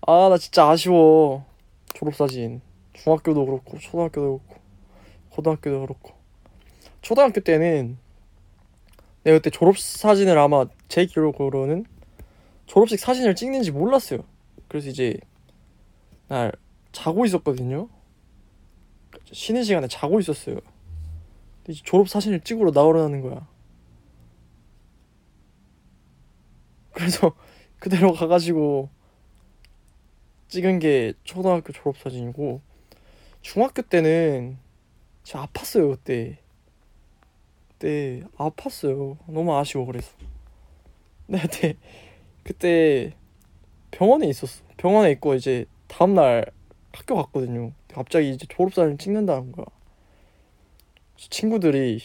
아, 0.00 0.28
나 0.28 0.38
진짜 0.38 0.68
아쉬워. 0.68 1.44
졸업사진. 1.94 2.60
중학교도 2.94 3.46
그렇고, 3.46 3.78
초등학교도 3.78 4.38
그렇고, 4.38 4.62
고등학교도 5.30 5.80
그렇고. 5.80 6.14
초등학교 7.02 7.40
때는 7.40 7.98
내가 9.22 9.38
그때 9.38 9.50
졸업사진을 9.50 10.38
아마 10.38 10.66
제 10.88 11.06
기록으로는 11.06 11.84
졸업식 12.66 12.98
사진을 12.98 13.34
찍는지 13.34 13.70
몰랐어요. 13.70 14.24
그래서 14.68 14.88
이제 14.88 15.16
날 16.28 16.52
자고 16.92 17.24
있었거든요. 17.24 17.88
쉬는 19.32 19.62
시간에 19.62 19.88
자고 19.88 20.20
있었어요. 20.20 20.58
이제 21.68 21.82
졸업 21.84 22.08
사진을 22.08 22.40
찍으러 22.40 22.70
나오라는 22.70 23.20
거야. 23.20 23.46
그래서 26.92 27.34
그대로 27.78 28.12
가가지고 28.12 28.88
찍은 30.48 30.78
게 30.78 31.12
초등학교 31.24 31.72
졸업 31.72 31.98
사진이고 31.98 32.60
중학교 33.42 33.82
때는 33.82 34.58
진짜 35.22 35.46
아팠어요 35.46 35.90
그때. 35.90 36.38
그때 37.68 38.24
아팠어요. 38.36 39.18
너무 39.26 39.56
아쉬워 39.56 39.84
그래서. 39.84 40.16
근데 41.26 41.42
그때 41.42 41.76
그때 42.42 43.16
병원에 43.90 44.26
있었어. 44.26 44.64
병원에 44.78 45.10
있고 45.12 45.34
이제 45.34 45.66
다음 45.86 46.14
날 46.14 46.46
학교 46.92 47.14
갔거든요. 47.14 47.72
갑자기 47.88 48.30
이제 48.30 48.46
졸업 48.48 48.72
사진 48.72 48.96
찍는다는 48.96 49.52
거야. 49.52 49.66
친구들이 51.18 52.00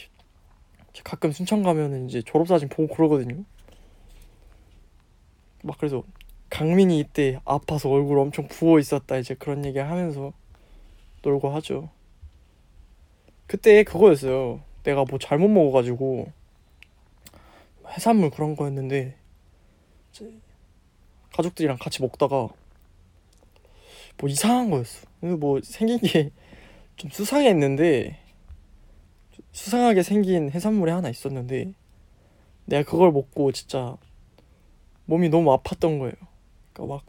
가끔 1.03 1.31
순천 1.31 1.63
가면은 1.63 2.07
이제 2.09 2.21
졸업 2.21 2.47
사진 2.47 2.69
보고 2.69 2.93
그러거든요. 2.93 3.43
막 5.63 5.77
그래서 5.77 6.03
강민이 6.49 6.99
이때 6.99 7.39
아파서 7.45 7.89
얼굴 7.89 8.19
엄청 8.19 8.47
부어 8.47 8.79
있었다 8.79 9.17
이제 9.17 9.33
그런 9.33 9.65
얘기 9.65 9.79
하면서 9.79 10.33
놀고 11.23 11.49
하죠. 11.49 11.89
그때 13.47 13.83
그거였어요. 13.83 14.61
내가 14.83 15.05
뭐 15.05 15.17
잘못 15.19 15.47
먹어가지고 15.47 16.31
해산물 17.87 18.31
그런 18.31 18.55
거였는데 18.55 19.15
이제 20.11 20.33
가족들이랑 21.33 21.77
같이 21.79 22.01
먹다가 22.01 22.49
뭐 24.17 24.29
이상한 24.29 24.69
거였어. 24.69 25.07
뭐 25.21 25.59
생긴 25.63 25.99
게 25.99 26.31
좀 26.95 27.09
수상했는데 27.09 28.19
수상하게 29.53 30.03
생긴 30.03 30.51
해산물이 30.51 30.91
하나 30.91 31.09
있었는데 31.09 31.73
내가 32.65 32.89
그걸 32.89 33.11
먹고 33.11 33.51
진짜 33.51 33.95
몸이 35.05 35.29
너무 35.29 35.55
아팠던 35.57 35.99
거예요. 35.99 36.13
그러니까 36.73 36.95
막 36.95 37.05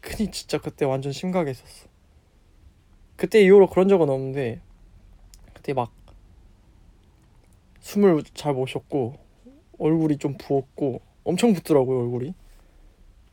큰이 0.00 0.30
진짜 0.30 0.58
그때 0.58 0.84
완전 0.84 1.12
심각했었어. 1.12 1.88
그때 3.16 3.42
이후로 3.42 3.68
그런 3.68 3.88
적은 3.88 4.08
없는데 4.08 4.60
그때 5.52 5.72
막 5.72 5.92
숨을 7.80 8.22
잘 8.34 8.54
못 8.54 8.66
쉬었고 8.66 9.16
얼굴이 9.78 10.18
좀 10.18 10.36
부었고 10.38 11.00
엄청 11.24 11.52
붓더라고요 11.52 12.00
얼굴이 12.00 12.34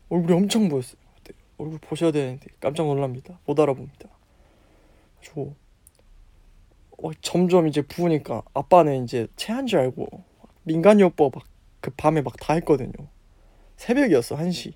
얼굴이 0.09 0.33
엄청 0.33 0.67
부었어요 0.69 0.99
그때 1.15 1.33
얼굴 1.57 1.79
보셔야 1.79 2.11
되는데 2.11 2.47
깜짝 2.59 2.85
놀랍니다 2.85 3.39
못 3.45 3.59
알아봅니다 3.59 4.09
그리고 5.21 5.55
어, 7.03 7.11
점점 7.21 7.67
이제 7.67 7.81
부으니까 7.81 8.43
아빠는 8.53 9.03
이제 9.03 9.27
체한 9.35 9.65
줄 9.67 9.79
알고 9.79 10.07
민간요법 10.63 11.33
막그 11.35 11.91
밤에 11.97 12.21
막 12.21 12.35
다 12.39 12.53
했거든요. 12.55 12.91
새벽이었어 13.77 14.35
1시. 14.37 14.73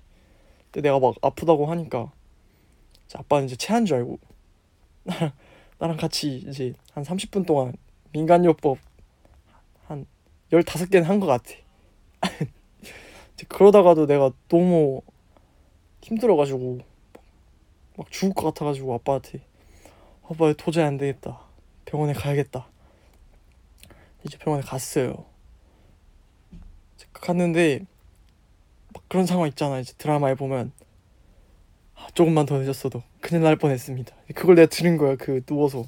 근데 0.70 0.88
내가 0.88 0.98
막 0.98 1.14
아프다고 1.22 1.66
하니까 1.66 2.10
아빠는 3.14 3.46
이제 3.46 3.56
체한 3.56 3.86
줄 3.86 3.96
알고 3.98 4.18
나랑, 5.78 5.96
같이 5.96 6.38
이제 6.48 6.74
한 6.92 7.04
30분 7.04 7.46
동안 7.46 7.74
민간요법 8.12 8.78
한 9.86 10.06
15개는 10.52 11.02
한 11.04 11.20
것 11.20 11.26
같아. 11.26 11.50
그러다가도 13.48 14.06
내가 14.06 14.32
너무 14.48 15.02
힘들어가지고 16.02 16.78
막 17.96 18.10
죽을 18.10 18.34
것 18.34 18.44
같아가지고 18.46 18.94
아빠한테 18.94 19.40
아빠 20.28 20.52
도저히 20.54 20.84
안 20.84 20.96
되겠다 20.96 21.45
병원에 21.86 22.12
가야겠다. 22.12 22.68
이제 24.24 24.36
병원에 24.38 24.62
갔어요. 24.62 25.24
갔는데 27.12 27.80
막 28.92 29.02
그런 29.08 29.24
상황 29.26 29.48
있잖아. 29.48 29.78
이제 29.78 29.94
드라마에 29.96 30.34
보면. 30.34 30.72
아, 31.94 32.08
조금만 32.14 32.44
더 32.44 32.58
늦었어도 32.58 33.02
큰일 33.20 33.42
날 33.42 33.56
뻔했습니다. 33.56 34.14
그걸 34.34 34.56
내가 34.56 34.68
들은 34.68 34.98
거야 34.98 35.16
그 35.16 35.42
누워서. 35.46 35.84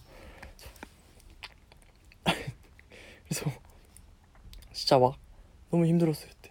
그래서 3.28 3.50
진짜 4.72 4.98
막 4.98 5.18
너무 5.70 5.84
힘들었어요 5.86 6.30
그때. 6.30 6.50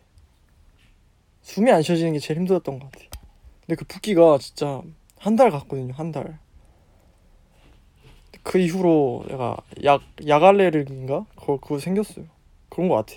숨이 1.42 1.72
안 1.72 1.82
쉬어지는 1.82 2.14
게 2.14 2.20
제일 2.20 2.40
힘들었던 2.40 2.78
것 2.78 2.92
같아 2.92 3.06
근데 3.66 3.76
그 3.76 3.86
붓기가 3.86 4.38
진짜 4.40 4.82
한 5.18 5.36
달 5.36 5.50
갔거든요 5.50 5.94
한 5.94 6.12
달 6.12 6.38
그 8.48 8.60
이후로 8.60 9.26
내가 9.28 9.58
약 9.84 10.02
약알레르기인가? 10.26 11.26
그거 11.36 11.60
그거 11.60 11.80
생겼어요. 11.80 12.26
그런 12.70 12.88
것 12.88 12.96
같아. 12.96 13.14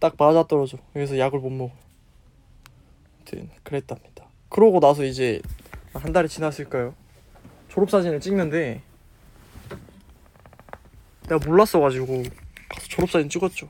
딱 0.00 0.16
맞아 0.18 0.44
떨어져. 0.48 0.78
그래서 0.92 1.16
약을 1.16 1.38
못 1.38 1.48
먹어 1.50 1.72
아무튼 3.14 3.48
그랬답니다. 3.62 4.26
그러고 4.48 4.80
나서 4.80 5.04
이제 5.04 5.40
한 5.92 6.12
달이 6.12 6.28
지났을까요? 6.28 6.92
졸업 7.68 7.88
사진을 7.88 8.18
찍는데 8.18 8.82
내가 11.28 11.46
몰랐어가지고 11.46 12.24
가서 12.70 12.88
졸업 12.88 13.08
사진 13.08 13.28
찍었죠. 13.28 13.68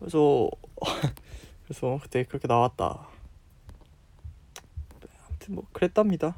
그래서 0.00 0.50
그래서 1.64 1.98
그때 2.02 2.24
그렇게 2.24 2.46
나왔다. 2.46 3.08
아무튼 5.30 5.54
뭐 5.54 5.64
그랬답니다 5.72 6.36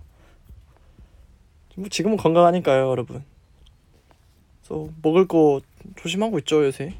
뭐 1.76 1.88
지금은 1.88 2.16
건강하니까요, 2.16 2.88
여러분. 2.88 3.24
그래서 4.62 4.88
먹을 5.02 5.26
거 5.26 5.60
조심하고 5.96 6.38
있죠, 6.40 6.64
요새. 6.64 6.94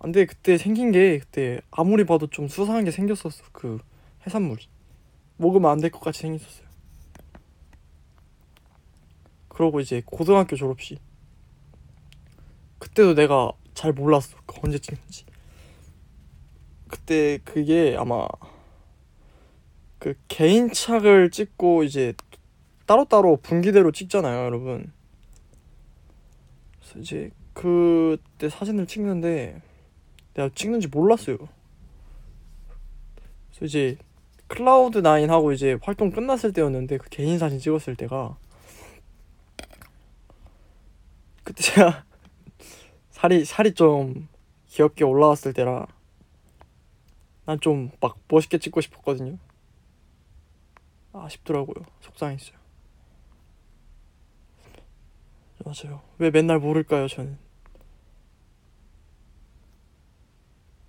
안돼 0.00 0.26
그때 0.26 0.58
생긴 0.58 0.90
게 0.90 1.18
그때 1.18 1.60
아무리 1.70 2.04
봐도 2.04 2.26
좀 2.26 2.48
수상한 2.48 2.84
게 2.84 2.90
생겼었어. 2.90 3.44
그 3.52 3.78
해산물이 4.26 4.66
먹으면 5.36 5.70
안 5.70 5.78
될 5.80 5.90
것 5.90 6.00
같이 6.00 6.20
생겼었어요. 6.22 6.66
그러고 9.48 9.80
이제 9.80 10.02
고등학교 10.04 10.56
졸업식 10.56 10.98
그때도 12.78 13.14
내가 13.14 13.52
잘 13.74 13.92
몰랐어 13.92 14.36
그 14.46 14.56
언제 14.64 14.78
찍는지 14.78 15.24
그때 16.88 17.38
그게 17.44 17.94
아마 17.98 18.26
그 19.98 20.14
개인착을 20.28 21.30
찍고 21.30 21.84
이제 21.84 22.14
따로따로 22.92 23.38
분기대로 23.38 23.90
찍잖아요 23.90 24.44
여러분 24.44 24.92
그래서 26.78 26.98
이제 26.98 27.30
그때 27.54 28.50
사진을 28.50 28.86
찍는데 28.86 29.62
내가 30.34 30.50
찍는지 30.54 30.88
몰랐어요 30.88 31.38
그래서 33.48 33.64
이제 33.64 33.96
클라우드 34.48 34.98
나인 34.98 35.30
하고 35.30 35.52
이제 35.52 35.78
활동 35.80 36.10
끝났을 36.10 36.52
때였는데 36.52 36.98
그 36.98 37.08
개인 37.08 37.38
사진 37.38 37.58
찍었을 37.58 37.96
때가 37.96 38.36
그때 41.42 41.62
제가 41.62 42.04
살이 43.10 43.46
살이 43.46 43.72
좀 43.72 44.28
귀엽게 44.68 45.04
올라왔을 45.04 45.54
때라 45.54 45.86
난 47.46 47.58
좀 47.58 47.90
막 48.00 48.18
멋있게 48.28 48.58
찍고 48.58 48.80
싶었거든요. 48.82 49.38
아쉽더라고요. 51.12 51.84
속상했어요. 52.00 52.61
맞아요. 55.64 56.02
왜 56.18 56.30
맨날 56.30 56.58
모를까요, 56.58 57.08
저는. 57.08 57.38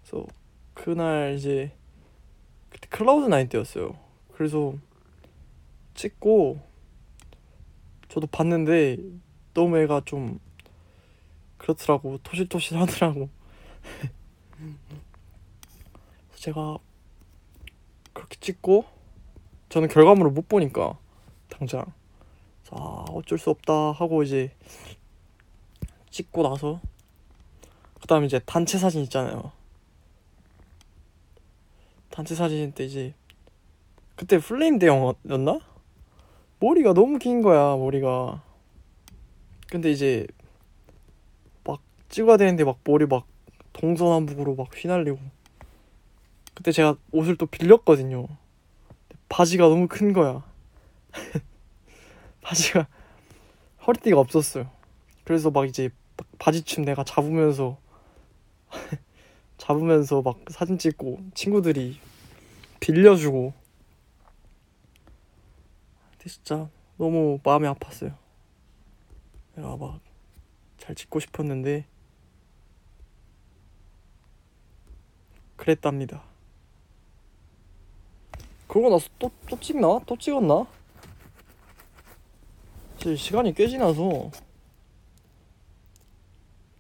그래서 0.02 0.26
그날 0.74 1.36
이제 1.36 1.72
그때 2.70 2.88
클라우드 2.90 3.28
나인 3.28 3.48
때였어요. 3.50 3.98
그래서 4.34 4.74
찍고 5.94 6.60
저도 8.10 8.28
봤는데 8.28 8.98
너무 9.54 9.78
애가 9.78 10.02
좀 10.06 10.40
그렇더라고 11.58 12.18
토실토실 12.24 12.78
하더라고 12.78 13.30
제가 16.36 16.78
그렇게 18.12 18.38
찍고 18.40 18.86
저는 19.70 19.88
결과물을 19.88 20.32
못 20.32 20.48
보니까 20.48 20.98
당장 21.50 21.86
자 22.74 22.80
어쩔 23.12 23.38
수 23.38 23.52
없다 23.52 23.92
하고 23.92 24.24
이제 24.24 24.52
찍고 26.10 26.42
나서 26.42 26.82
그 28.02 28.08
다음에 28.08 28.26
이제 28.26 28.40
단체 28.46 28.78
사진 28.78 29.02
있잖아요. 29.04 29.52
단체 32.10 32.36
사진 32.36 32.72
때 32.74 32.84
이제 32.84 33.14
그때 34.16 34.40
플레임 34.40 34.80
대형이었나? 34.80 35.60
머리가 36.60 36.94
너무 36.94 37.20
긴 37.20 37.42
거야 37.42 37.76
머리가. 37.76 38.42
근데 39.68 39.92
이제 39.92 40.28
막 41.64 41.82
찍어야 42.10 42.38
되는데 42.38 42.64
막 42.64 42.80
머리 42.84 43.06
막 43.06 43.26
동서남북으로 43.74 44.56
막 44.56 44.70
휘날리고. 44.74 45.20
그때 46.54 46.72
제가 46.72 46.96
옷을 47.12 47.36
또 47.38 47.46
빌렸거든요. 47.46 48.28
바지가 49.30 49.68
너무 49.68 49.88
큰 49.88 50.14
거야 50.14 50.44
바지가 52.44 52.88
허리띠가 53.88 54.20
없었어요 54.20 54.70
그래서 55.24 55.52
막 55.52 55.68
이제 55.68 55.90
막 56.18 56.28
바지춤 56.38 56.86
내가 56.86 57.04
잡으면서 57.04 57.78
잡으면서 59.58 60.22
막 60.22 60.40
사진 60.50 60.78
찍고 60.78 61.20
친구들이 61.34 62.00
빌려주고 62.80 63.54
근데 66.12 66.30
진짜 66.30 66.70
너무 66.98 67.40
마음이 67.44 67.68
아팠어요 67.68 68.16
내가 69.56 69.76
막 69.78 70.14
잘 70.84 70.96
찍고 70.96 71.22
싶었는데 71.22 71.86
그랬답니다. 75.56 76.24
그러고 78.68 78.90
나서 78.90 79.08
또, 79.18 79.32
또 79.50 79.58
찍나? 79.58 80.02
또 80.06 80.18
찍었나? 80.18 80.66
제 83.04 83.18
시간이 83.18 83.54
꽤 83.54 83.68
지나서 83.68 84.32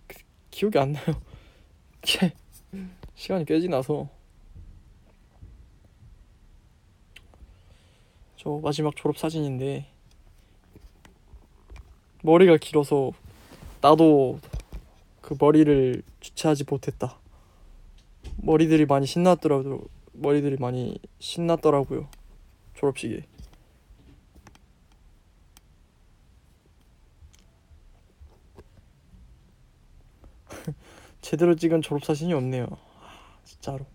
그- 0.07 0.19
기억이 0.51 0.79
안 0.79 0.93
나요. 0.93 1.03
시간이 3.15 3.43
꽤 3.43 3.59
지나서 3.59 4.07
저 8.37 8.51
마지막 8.63 8.95
졸업 8.95 9.17
사진인데 9.17 9.85
머리가 12.21 12.55
길어서 12.55 13.11
나도 13.81 14.39
그 15.19 15.35
머리를 15.37 16.03
주체하지 16.21 16.63
못했다. 16.69 17.19
머리들이 18.37 18.85
많이 18.85 19.05
신났더라도 19.05 19.89
머리들이 20.13 20.55
많이 20.57 20.97
신났더라고요. 21.19 22.07
졸업식에. 22.75 23.32
제대로 31.23 31.55
찍은 31.55 31.81
졸업 31.81 32.05
사진이 32.05 32.33
없네요. 32.33 32.67
아, 33.01 33.39
진짜로. 33.45 33.85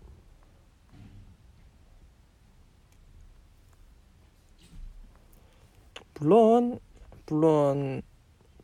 물론 6.19 6.79
물론 7.27 8.01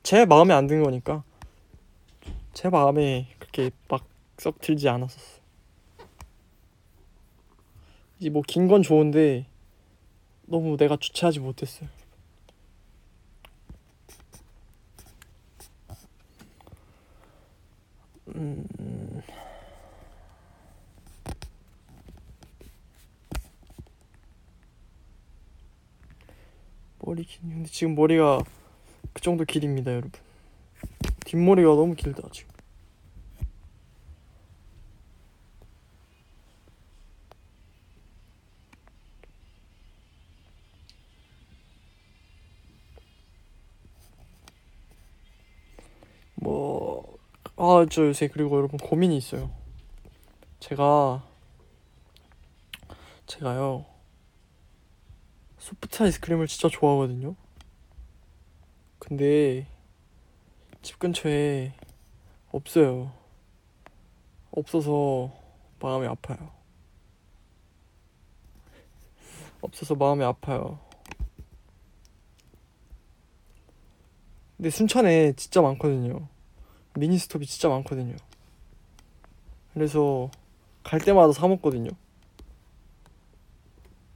제 0.03 0.25
마음에 0.25 0.53
안 0.53 0.67
든 0.67 0.83
거니까 0.83 1.23
제 2.53 2.69
마음에 2.69 3.27
그렇게 3.39 3.71
막 3.87 4.05
썩 4.37 4.59
들지 4.59 4.89
않았었어. 4.89 5.39
이제 8.19 8.29
뭐 8.29 8.41
긴 8.45 8.67
건 8.67 8.81
좋은데 8.83 9.45
너무 10.45 10.75
내가 10.75 10.97
주체하지 10.97 11.39
못했어요. 11.39 11.87
음. 18.35 19.21
머리 26.99 27.23
긴 27.23 27.49
근데 27.49 27.69
지금 27.69 27.95
머리가 27.95 28.43
그 29.13 29.21
정도 29.21 29.45
길입니다, 29.45 29.91
여러분. 29.91 30.11
뒷머리가 31.25 31.69
너무 31.69 31.95
길다 31.95 32.27
지금. 32.31 32.53
뭐, 46.35 47.14
아, 47.57 47.85
저 47.89 48.07
요새 48.07 48.27
그리고 48.27 48.57
여러분 48.57 48.77
고민이 48.77 49.15
있어요. 49.15 49.49
제가, 50.59 51.25
제가요, 53.27 53.85
소프트 55.57 56.03
아이스크림을 56.03 56.47
진짜 56.47 56.67
좋아하거든요. 56.67 57.35
근데, 58.99 59.67
집 60.81 60.99
근처에 60.99 61.73
없어요. 62.51 63.13
없어서 64.51 65.31
마음이 65.79 66.07
아파요. 66.07 66.51
없어서 69.61 69.95
마음이 69.95 70.25
아파요. 70.25 70.79
근데 74.57 74.69
순천에 74.69 75.33
진짜 75.33 75.61
많거든요. 75.61 76.34
미니 76.97 77.17
스톱이 77.17 77.45
진짜 77.45 77.69
많거든요. 77.69 78.15
그래서 79.73 80.31
갈 80.83 80.99
때마다 80.99 81.33
사 81.33 81.47
먹거든요. 81.47 81.91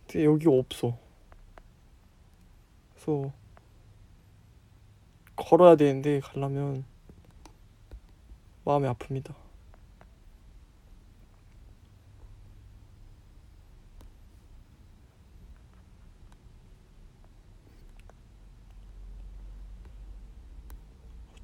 근데 0.07 0.25
여기 0.25 0.47
없어. 0.47 0.97
그래서 2.93 3.31
걸어야 5.35 5.75
되는데 5.75 6.19
가려면 6.21 6.85
마음이 8.63 8.87
아픕니다. 8.87 9.48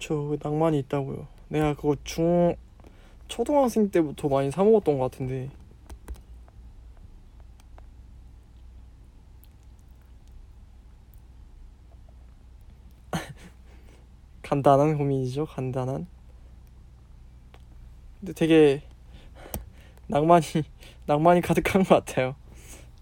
그쵸, 0.06 0.28
그 0.28 0.38
낭만이 0.40 0.78
있다고요. 0.80 1.28
내가 1.48 1.74
그거 1.74 1.96
중 2.04 2.56
초등학생 3.28 3.90
때부터 3.90 4.30
많이 4.30 4.52
사 4.52 4.64
먹었던 4.64 5.00
것 5.00 5.10
같은데 5.10 5.50
간단한 14.44 15.00
고민이죠. 15.00 15.48
간단한. 15.48 16.06
근데 18.20 18.34
되게 18.34 18.84
낭만이 20.06 20.46
낭만이 21.08 21.42
가득한 21.42 21.84
것 21.84 22.06
같아요. 22.06 22.36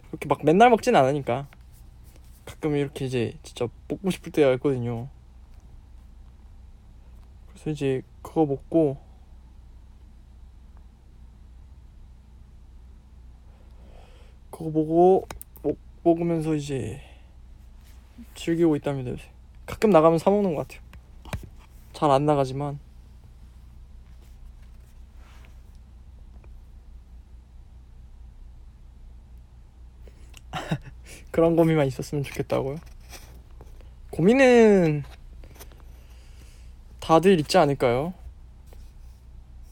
그렇게 0.08 0.30
막 0.30 0.40
맨날 0.46 0.70
먹진 0.70 0.96
않으니까 0.96 1.48
가끔 2.46 2.78
이렇게 2.78 3.04
이제 3.04 3.38
진짜 3.44 3.68
먹고 3.90 4.10
싶을 4.10 4.32
때가 4.32 4.54
있거든요. 4.54 5.10
이제 7.72 8.02
그거 8.22 8.46
먹고 8.46 8.98
그거 14.52 14.70
보고 14.72 15.28
먹, 15.64 15.78
먹으면서 16.04 16.56
이제 16.56 17.02
즐기고 18.36 18.76
있답니다 18.76 19.12
요새. 19.12 19.24
가끔 19.66 19.90
나가면 19.90 20.20
사 20.20 20.30
먹는 20.30 20.56
것 20.56 20.68
같아요. 20.68 20.84
잘 21.94 22.10
안 22.12 22.26
나가지만 22.26 22.80
그런 31.32 31.56
고민만 31.56 31.88
있었으면 31.88 32.24
좋겠다고요. 32.24 32.78
고민은 34.12 35.04
다들 37.04 37.38
있지 37.42 37.58
않을까요? 37.58 38.14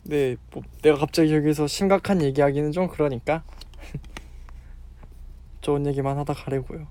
네, 0.03 0.35
뭐 0.51 0.61
내가 0.81 0.97
갑자기 0.97 1.33
여기서 1.33 1.65
심각한 1.65 2.21
얘기하기는 2.21 2.73
좀 2.73 2.89
그러니까 2.89 3.45
좋은 5.61 5.85
얘기만 5.85 6.17
하다 6.17 6.33
가려고요. 6.33 6.85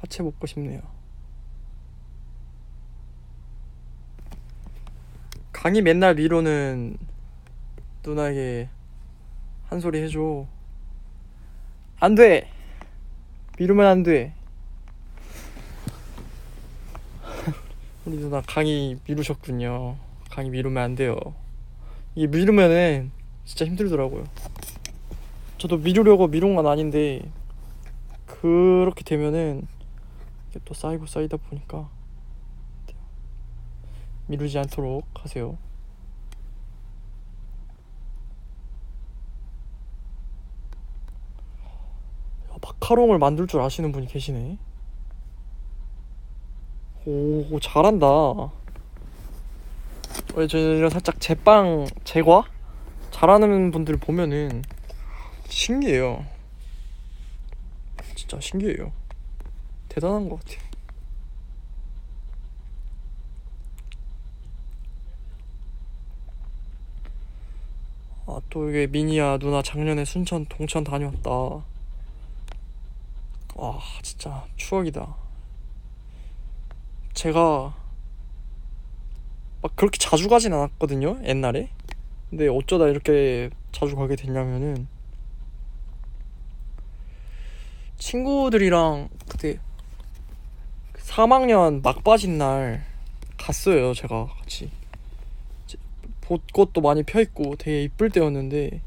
화채 0.00 0.22
먹고 0.22 0.46
싶네요. 0.46 0.80
강이 5.52 5.82
맨날 5.82 6.14
미로는 6.14 6.96
누나에게 8.02 8.70
한 9.66 9.80
소리 9.80 10.00
해줘. 10.02 10.46
안 12.00 12.14
돼! 12.14 12.48
미루면 13.58 13.84
안 13.84 14.04
돼. 14.04 14.32
우리 18.06 18.18
누나 18.18 18.40
강의 18.40 19.00
미루셨군요. 19.04 19.96
강의 20.30 20.52
미루면 20.52 20.80
안 20.80 20.94
돼요. 20.94 21.18
이게 22.14 22.28
미루면은 22.28 23.10
진짜 23.44 23.64
힘들더라고요. 23.64 24.26
저도 25.58 25.78
미루려고 25.78 26.28
미룬 26.28 26.54
건 26.54 26.68
아닌데 26.68 27.28
그렇게 28.26 29.02
되면은 29.02 29.66
또 30.64 30.74
쌓이고 30.74 31.06
쌓이다 31.06 31.36
보니까 31.36 31.88
미루지 34.28 34.56
않도록 34.56 35.04
하세요. 35.14 35.58
마카롱을 42.68 43.18
만들 43.18 43.46
줄 43.46 43.60
아시는 43.60 43.92
분이 43.92 44.08
계시네. 44.08 44.58
오, 47.06 47.60
잘한다. 47.60 48.06
왜 50.34 50.46
저희가 50.46 50.90
살짝 50.90 51.20
제빵 51.20 51.86
제과 52.04 52.44
잘하는 53.10 53.70
분들 53.70 53.96
보면은 53.96 54.62
신기해요. 55.48 56.26
진짜 58.14 58.38
신기해요. 58.40 58.92
대단한 59.88 60.28
것 60.28 60.40
같아요. 60.40 60.68
아, 68.26 68.40
또 68.50 68.68
이게 68.68 68.86
미니야 68.86 69.38
누나 69.38 69.62
작년에 69.62 70.04
순천 70.04 70.46
동천 70.46 70.84
다녀왔다. 70.84 71.64
와, 73.58 73.76
진짜 74.02 74.46
추억이다. 74.54 75.16
제가 77.12 77.74
막 79.60 79.74
그렇게 79.74 79.98
자주 79.98 80.28
가진 80.28 80.52
않았거든요, 80.52 81.18
옛날에. 81.24 81.68
근데 82.30 82.46
어쩌다 82.46 82.86
이렇게 82.86 83.50
자주 83.72 83.96
가게 83.96 84.14
됐냐면은 84.14 84.86
친구들이랑 87.96 89.08
그때 89.28 89.58
3학년 90.94 91.82
막바진 91.82 92.38
날 92.38 92.86
갔어요, 93.36 93.92
제가 93.92 94.26
같이. 94.26 94.70
벚꽃도 96.20 96.80
많이 96.80 97.02
펴 97.02 97.20
있고 97.22 97.56
되게 97.56 97.82
이쁠 97.82 98.10
때였는데 98.10 98.82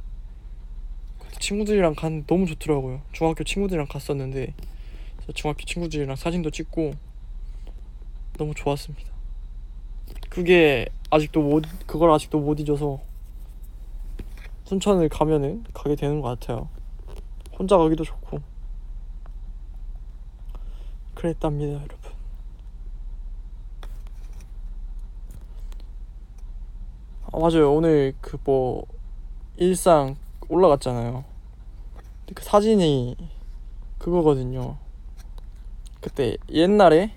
친구들이랑 1.39 1.95
간 1.95 2.25
너무 2.27 2.45
좋더라고요. 2.45 3.01
중학교 3.11 3.43
친구들이랑 3.43 3.87
갔었는데 3.87 4.53
중학교 5.33 5.63
친구들이랑 5.65 6.15
사진도 6.15 6.49
찍고 6.49 6.93
너무 8.37 8.53
좋았습니다. 8.53 9.09
그게 10.29 10.87
아직도 11.09 11.41
못 11.41 11.63
그걸 11.85 12.11
아직도 12.11 12.39
못 12.39 12.59
잊어서 12.59 12.99
순천을 14.65 15.09
가면은 15.09 15.63
가게 15.73 15.95
되는 15.95 16.21
것 16.21 16.39
같아요. 16.39 16.69
혼자 17.57 17.77
가기도 17.77 18.03
좋고 18.03 18.39
그랬답니다, 21.15 21.73
여러분. 21.73 22.11
아, 27.31 27.39
맞아요. 27.39 27.73
오늘 27.73 28.13
그 28.21 28.37
뭐 28.43 28.85
일상 29.57 30.15
올라갔잖아요. 30.51 31.23
그 32.35 32.43
사진이 32.43 33.15
그거거든요. 33.97 34.77
그때 36.01 36.35
옛날에 36.49 37.13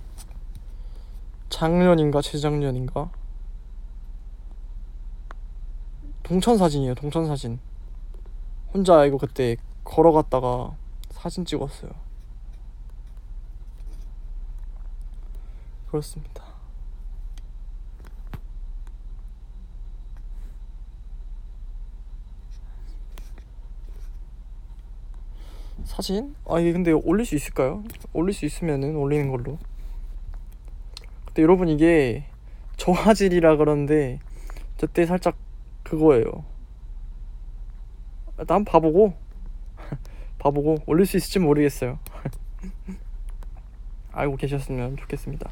작년인가 1.49 2.23
재작년인가 2.23 3.11
동천 6.23 6.59
사진이에요. 6.59 6.95
동천 6.95 7.27
사진. 7.27 7.59
혼자 8.73 9.05
이거 9.05 9.19
그때 9.19 9.57
걸어갔다가 9.83 10.77
사진 11.11 11.45
찍었어요. 11.45 11.91
그렇습니다. 15.89 16.44
사진? 25.85 26.35
아 26.47 26.59
이게 26.59 26.73
근데 26.73 26.93
올릴 26.93 27.25
수 27.27 27.35
있을까요? 27.35 27.85
올릴 28.13 28.35
수 28.35 28.45
있으면은 28.45 28.97
올리는 28.97 29.31
걸로. 29.31 29.59
근데 31.27 31.43
여러분 31.43 31.69
이게 31.69 32.25
저화질이라 32.77 33.57
그러는데 33.57 34.19
저때 34.79 35.07
살짝 35.07 35.37
그거예요. 35.83 36.45
일단 38.39 38.57
한번 38.57 38.65
봐보고 38.65 39.15
봐보고 40.39 40.79
올릴 40.87 41.07
수 41.07 41.17
있을지 41.17 41.39
모르겠어요. 41.39 41.99
알고 44.13 44.37
계셨으면 44.37 44.97
좋겠습니다. 44.97 45.51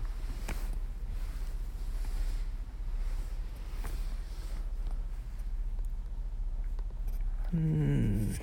음. 7.55 8.35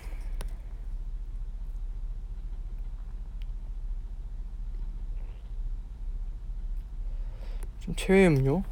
좀 7.78 7.78
최애 7.95 8.27
음료? 8.27 8.63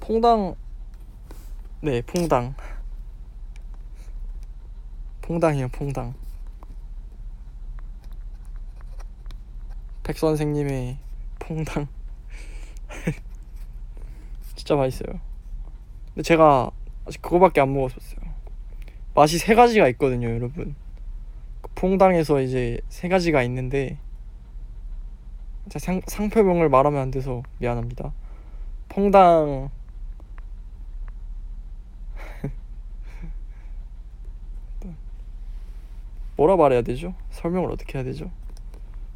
퐁당 0.00 0.54
네 1.82 2.00
퐁당. 2.02 2.54
퐁당이요 5.22 5.68
퐁당. 5.68 6.14
백 10.02 10.18
선생님의 10.18 10.98
퐁당. 11.38 11.88
진짜 14.56 14.76
맛있어요. 14.76 15.20
근데 16.08 16.22
제가 16.22 16.70
아직 17.06 17.20
그거밖에 17.20 17.60
안 17.60 17.72
먹었었어요. 17.74 18.20
맛이 19.14 19.38
세 19.38 19.54
가지가 19.54 19.88
있거든요 19.88 20.28
여러분. 20.30 20.74
그 21.60 21.70
퐁당에서 21.74 22.40
이제 22.40 22.80
세 22.88 23.08
가지가 23.08 23.42
있는데 23.42 23.96
자, 23.96 24.03
상, 25.70 26.00
상표명을 26.06 26.68
말하면 26.68 27.00
안 27.00 27.10
돼서 27.10 27.42
미안합니다. 27.58 28.12
퐁당. 28.88 29.70
뭐라 36.36 36.56
말해야 36.56 36.82
되죠? 36.82 37.14
설명을 37.30 37.70
어떻게 37.70 37.98
해야 37.98 38.04
되죠? 38.04 38.30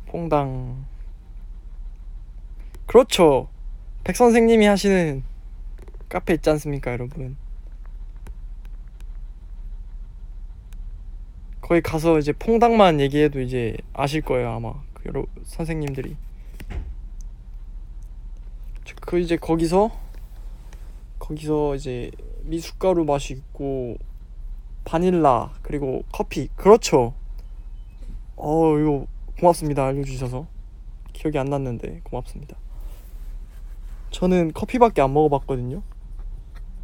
퐁당. 0.06 0.84
그렇죠. 2.86 3.48
백 4.04 4.16
선생님이 4.16 4.64
하시는 4.66 5.22
카페 6.08 6.32
있지 6.34 6.48
않습니까 6.48 6.92
여러분 6.92 7.36
거기 11.60 11.82
가서 11.82 12.18
이제 12.18 12.32
퐁당만 12.32 12.98
얘기해도 13.00 13.40
이제 13.42 13.76
아실 13.92 14.22
거예요 14.22 14.50
아마. 14.52 14.72
그 14.94 15.02
여러 15.06 15.26
선생님들이. 15.44 16.16
저- 16.16 16.27
그 19.00 19.18
이제 19.18 19.36
거기서 19.36 19.90
거기서 21.18 21.74
이제 21.74 22.10
미숫가루 22.42 23.04
맛이 23.04 23.34
있고 23.34 23.96
바닐라 24.84 25.52
그리고 25.62 26.02
커피. 26.12 26.48
그렇죠. 26.56 27.14
어 28.36 28.78
이거 28.78 29.06
고맙습니다. 29.38 29.84
알려주셔서. 29.86 30.46
기억이 31.12 31.38
안 31.38 31.46
났는데 31.46 32.00
고맙습니다. 32.04 32.56
저는 34.10 34.52
커피밖에 34.52 35.02
안 35.02 35.12
먹어봤거든요. 35.12 35.82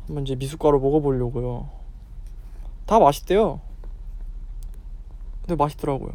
한번 0.07 0.24
이제 0.24 0.34
미숫가루 0.34 0.80
먹어보려고요. 0.80 1.68
다 2.86 2.98
맛있대요. 2.98 3.61
근데 5.40 5.55
맛있더라고요. 5.57 6.14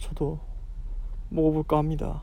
저도 0.00 0.38
먹어볼까 1.28 1.78
합니다 1.78 2.22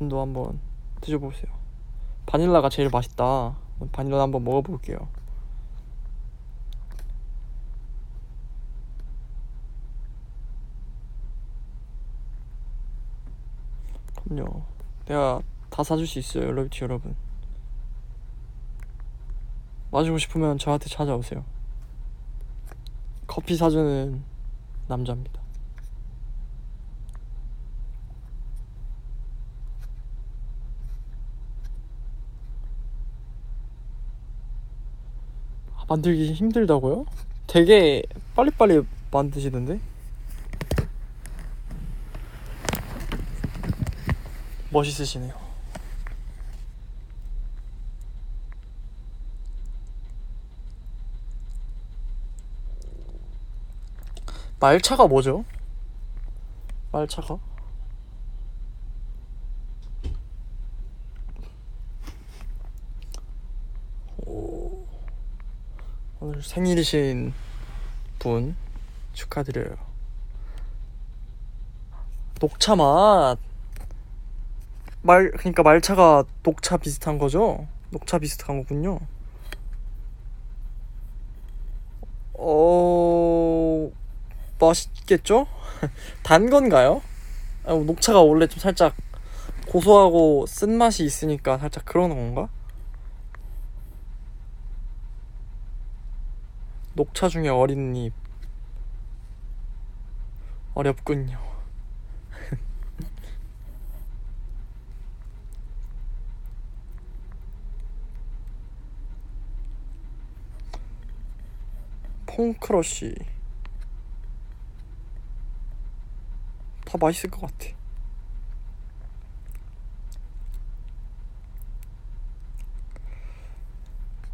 여러분도 0.00 0.20
한번 0.20 0.60
드셔보세요. 1.02 1.52
바닐라가 2.24 2.70
제일 2.70 2.88
맛있다. 2.88 3.56
바닐라 3.92 4.22
한번 4.22 4.42
먹어볼게요. 4.44 5.08
그럼요. 14.24 14.62
내가 15.06 15.40
다 15.68 15.82
사줄 15.82 16.06
수 16.06 16.18
있어요 16.18 16.50
러비티 16.52 16.84
여러분. 16.84 17.14
마시고 19.90 20.18
싶으면 20.18 20.56
저한테 20.56 20.88
찾아오세요. 20.88 21.44
커피 23.26 23.56
사주는 23.56 24.22
남자입니다 24.88 25.39
만들기 35.90 36.34
힘들다고요? 36.34 37.04
되게 37.48 38.04
빨리빨리 38.36 38.82
만드시던데? 39.10 39.80
멋있으시네요. 44.70 45.34
말차가 54.60 55.08
뭐죠? 55.08 55.44
말차가? 56.92 57.36
오, 64.26 64.86
생일이신 66.42 67.32
분 68.18 68.56
축하드려요. 69.12 69.76
녹차 72.40 72.76
맛. 72.76 73.38
말 75.02 75.30
그러니까 75.32 75.62
말차가 75.62 76.24
녹차 76.42 76.76
비슷한 76.76 77.18
거죠? 77.18 77.66
녹차 77.90 78.18
비슷한 78.18 78.58
거군요. 78.62 79.00
어 82.34 83.90
맛있겠죠? 84.58 85.46
단 86.22 86.48
건가요? 86.50 87.02
아, 87.64 87.72
녹차가 87.72 88.20
원래 88.22 88.46
좀 88.46 88.58
살짝 88.58 88.94
고소하고 89.66 90.46
쓴 90.46 90.76
맛이 90.76 91.04
있으니까 91.04 91.58
살짝 91.58 91.84
그런 91.84 92.10
건가? 92.10 92.48
녹차 96.94 97.28
중에 97.28 97.48
어린 97.48 97.94
잎 97.94 98.12
어렵군요. 100.74 101.38
퐁크러쉬 112.26 113.14
다 116.84 116.98
맛있을 116.98 117.30
것 117.30 117.42
같아. 117.42 117.70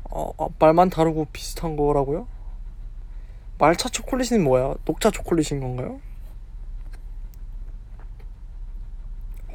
어, 0.04 0.32
어, 0.38 0.48
말만 0.58 0.88
다르고 0.88 1.26
비슷한 1.32 1.76
거라고요? 1.76 2.26
말차 3.58 3.88
초콜릿은 3.88 4.44
뭐야? 4.44 4.74
녹차 4.84 5.10
초콜릿인 5.10 5.60
건가요? 5.60 6.00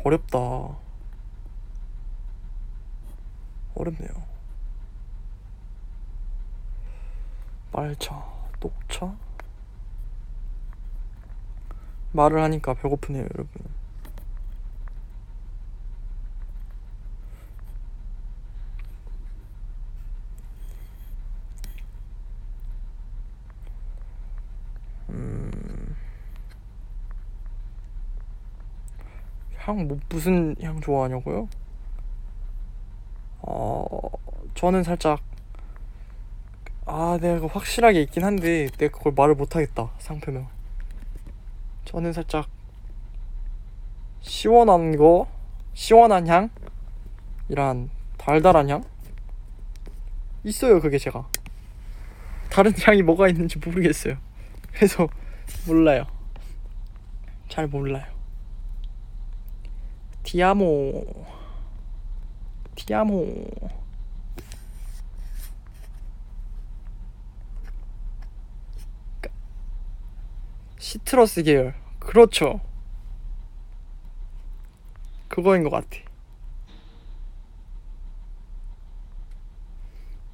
어렵다. 0.04 0.40
어렵네요. 3.76 4.10
말차, 7.72 8.26
녹차? 8.60 9.16
말을 12.12 12.42
하니까 12.44 12.74
배고프네요, 12.74 13.24
여러분. 13.24 13.81
향, 29.78 29.88
뭐, 29.88 30.00
무슨 30.10 30.56
향 30.62 30.80
좋아하냐고요? 30.82 31.48
어, 33.42 33.88
저는 34.56 34.84
살짝, 34.84 35.22
아, 36.86 37.18
내가 37.22 37.48
확실하게 37.48 38.02
있긴 38.04 38.24
한데, 38.24 38.68
내가 38.78 38.98
그걸 38.98 39.14
말을 39.16 39.36
못하겠다, 39.36 39.92
상표명. 40.00 40.48
저는 41.86 42.14
살짝, 42.14 42.48
시원한 44.22 44.96
거, 44.96 45.28
시원한 45.74 46.28
향? 46.28 46.50
이란 47.50 47.90
달달한 48.18 48.70
향? 48.70 48.84
있어요, 50.44 50.80
그게 50.80 50.98
제가. 50.98 51.28
다른 52.50 52.74
향이 52.86 53.02
뭐가 53.02 53.28
있는지 53.30 53.58
모르겠어요. 53.60 54.18
그래서 54.74 55.08
몰라요. 55.66 56.06
잘 57.50 57.68
몰라요. 57.68 58.21
디아모. 60.32 61.04
디아모. 62.76 63.36
시트러스 70.80 71.44
계열. 71.44 71.76
그렇죠. 72.00 72.62
그거인 75.28 75.64
것 75.64 75.70
같아. 75.70 75.98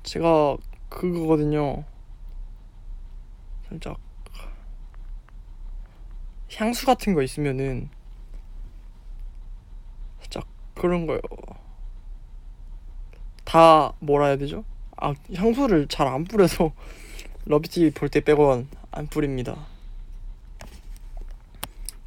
제가 0.03 0.57
그거거든요. 0.89 1.85
살짝 3.67 3.97
향수 6.53 6.85
같은 6.85 7.15
거 7.15 7.23
있으면은 7.23 7.96
그런 10.77 11.05
거요. 11.07 11.19
다 13.43 13.93
뭐라 13.99 14.27
해야 14.27 14.37
되죠? 14.37 14.63
아 14.97 15.13
향수를 15.33 15.87
잘 15.87 16.07
안 16.07 16.23
뿌려서 16.25 16.71
러비티 17.45 17.91
볼때 17.91 18.19
빼곤 18.21 18.67
안 18.91 19.07
뿌립니다. 19.07 19.55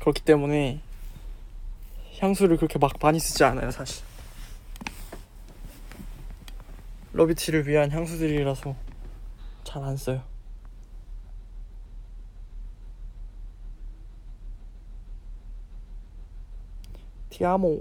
그렇기 0.00 0.22
때문에 0.22 0.80
향수를 2.20 2.56
그렇게 2.56 2.78
막 2.78 2.92
많이 3.00 3.18
쓰지 3.18 3.44
않아요 3.44 3.70
사실. 3.70 4.04
러비티를 7.12 7.66
위한 7.66 7.90
향수들이라서 7.90 8.74
잘 9.64 9.82
안 9.84 9.96
써요. 9.96 10.22
티아모. 17.30 17.80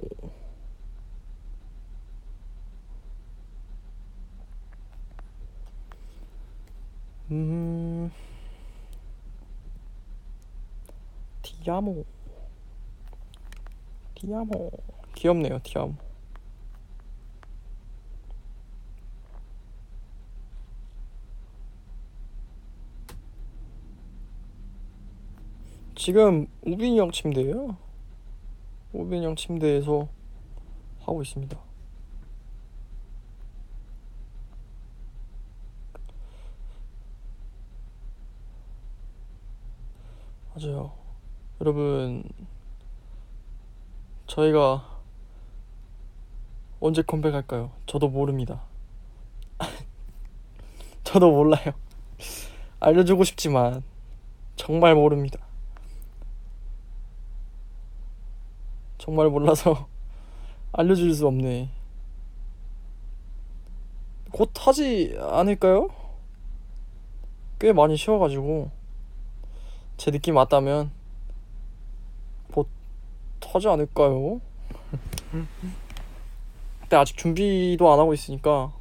음. 7.32 8.12
티아모. 11.42 12.04
티아모. 14.16 14.72
귀엽네요, 15.16 15.60
티아모. 15.64 15.94
지금 25.96 26.48
우빈이 26.62 26.98
형 26.98 27.12
침대예요. 27.12 27.78
우빈이 28.94 29.26
형 29.26 29.36
침대에서 29.36 30.08
하고 31.02 31.22
있습니다. 31.22 31.69
맞아요. 40.60 40.92
여러분, 41.62 42.22
저희가 44.28 45.00
언제 46.82 47.02
컴백할까요? 47.02 47.72
저도 47.86 48.10
모릅니다. 48.10 48.64
저도 51.06 51.32
몰라요. 51.32 51.72
알려주고 52.82 53.24
싶지만 53.24 53.84
정말 54.58 54.96
모릅니다. 54.96 55.40
정말 58.98 59.30
몰라서 59.30 59.88
알려줄 60.74 61.14
수 61.14 61.26
없네. 61.26 61.70
곧 64.32 64.52
하지 64.56 65.18
않을까요? 65.22 65.88
꽤 67.60 67.72
많이 67.72 67.96
쉬어가지고 67.96 68.79
제 70.00 70.12
느낌 70.12 70.36
맞다면 70.36 70.92
곧 72.54 72.70
하지 73.44 73.68
않을까요? 73.68 74.40
근데 76.80 76.96
아직 76.96 77.18
준비도 77.18 77.92
안 77.92 78.00
하고 78.00 78.14
있으니까 78.14 78.72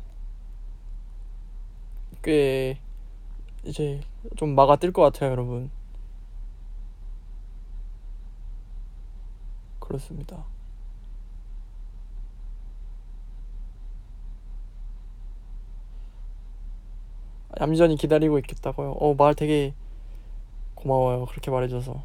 꽤 2.22 2.78
이제 3.64 4.00
좀 4.36 4.54
막아 4.54 4.76
뜰 4.76 4.92
것 4.92 5.02
같아요, 5.02 5.32
여러분. 5.32 5.70
그렇습니다. 9.80 10.44
얌전히 17.60 17.96
기다리고 17.96 18.38
있겠다고요. 18.38 18.92
어, 18.92 19.14
말 19.14 19.34
되게 19.34 19.74
고마워요. 20.78 21.26
그렇게 21.26 21.50
말해줘서. 21.50 22.00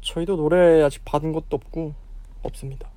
저희도 0.00 0.36
노래 0.36 0.82
아직 0.82 1.04
받은 1.04 1.32
것도 1.32 1.56
없고 1.56 1.94
없습니다. 2.42 2.88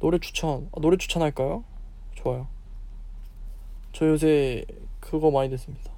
노래 0.00 0.18
추천, 0.20 0.68
아, 0.72 0.80
노래 0.80 0.96
추천할까요? 0.96 1.64
좋아요. 2.14 2.46
저 3.92 4.06
요새 4.06 4.64
그거 5.00 5.32
많이 5.32 5.50
듣습니다. 5.50 5.90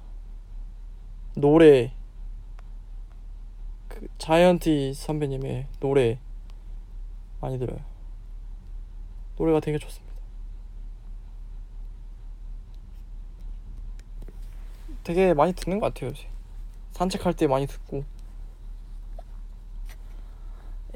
노래, 1.35 1.93
그 3.99 4.07
자이언티 4.17 4.93
선배님의 4.93 5.67
노래 5.81 6.19
많이 7.41 7.59
들어요. 7.59 7.79
노래가 9.37 9.59
되게 9.59 9.77
좋습니다. 9.77 10.15
되게 15.03 15.33
많이 15.33 15.51
듣는 15.51 15.81
것 15.81 15.93
같아요, 15.93 16.11
요새. 16.11 16.29
산책할 16.91 17.33
때 17.33 17.45
많이 17.47 17.67
듣고. 17.67 18.05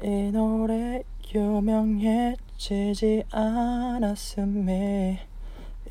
이 0.02 0.30
노래 0.32 1.02
유명해지지 1.34 3.24
않았음에 3.30 5.26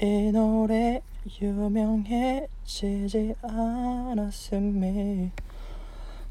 이 0.01 0.32
노래 0.32 1.03
유명해지지 1.39 3.36
않았음에 3.43 5.32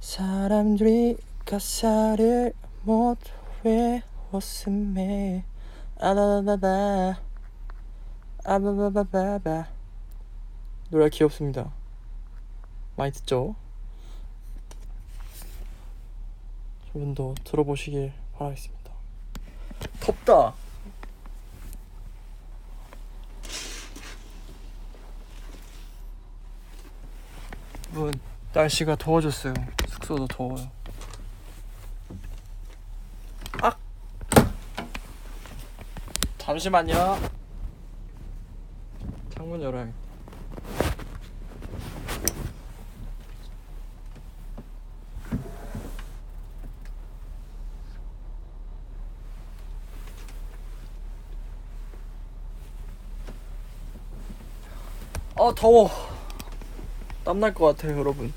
사람들이 0.03 1.17
가사를 1.47 2.53
못 2.83 3.19
외웠음에 3.63 5.45
아바바바바 5.97 7.21
아바바바바바. 8.45 9.69
노래가 10.91 11.09
귀엽습니다. 11.09 11.73
많이 12.97 13.13
듣죠? 13.13 13.55
여러분도 16.89 17.37
들어보시길 17.45 18.13
바라겠습니다. 18.37 18.93
덥다! 20.01 20.55
여러분 27.95 28.32
날씨가 28.53 28.97
더워졌어요. 28.97 29.55
숙소도 29.89 30.27
더워요. 30.27 30.71
악! 33.63 33.79
잠시만요. 36.37 37.19
창문 39.35 39.63
열어야겠다. 39.63 40.03
아 55.35 55.53
더워 55.57 56.12
땀날 57.25 57.55
것 57.55 57.67
같아요 57.67 57.99
여러분 57.99 58.33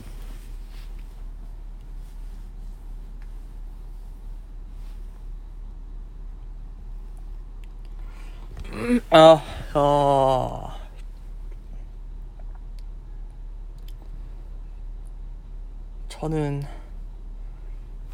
아, 9.09 9.41
아. 9.73 10.77
저는 16.09 16.63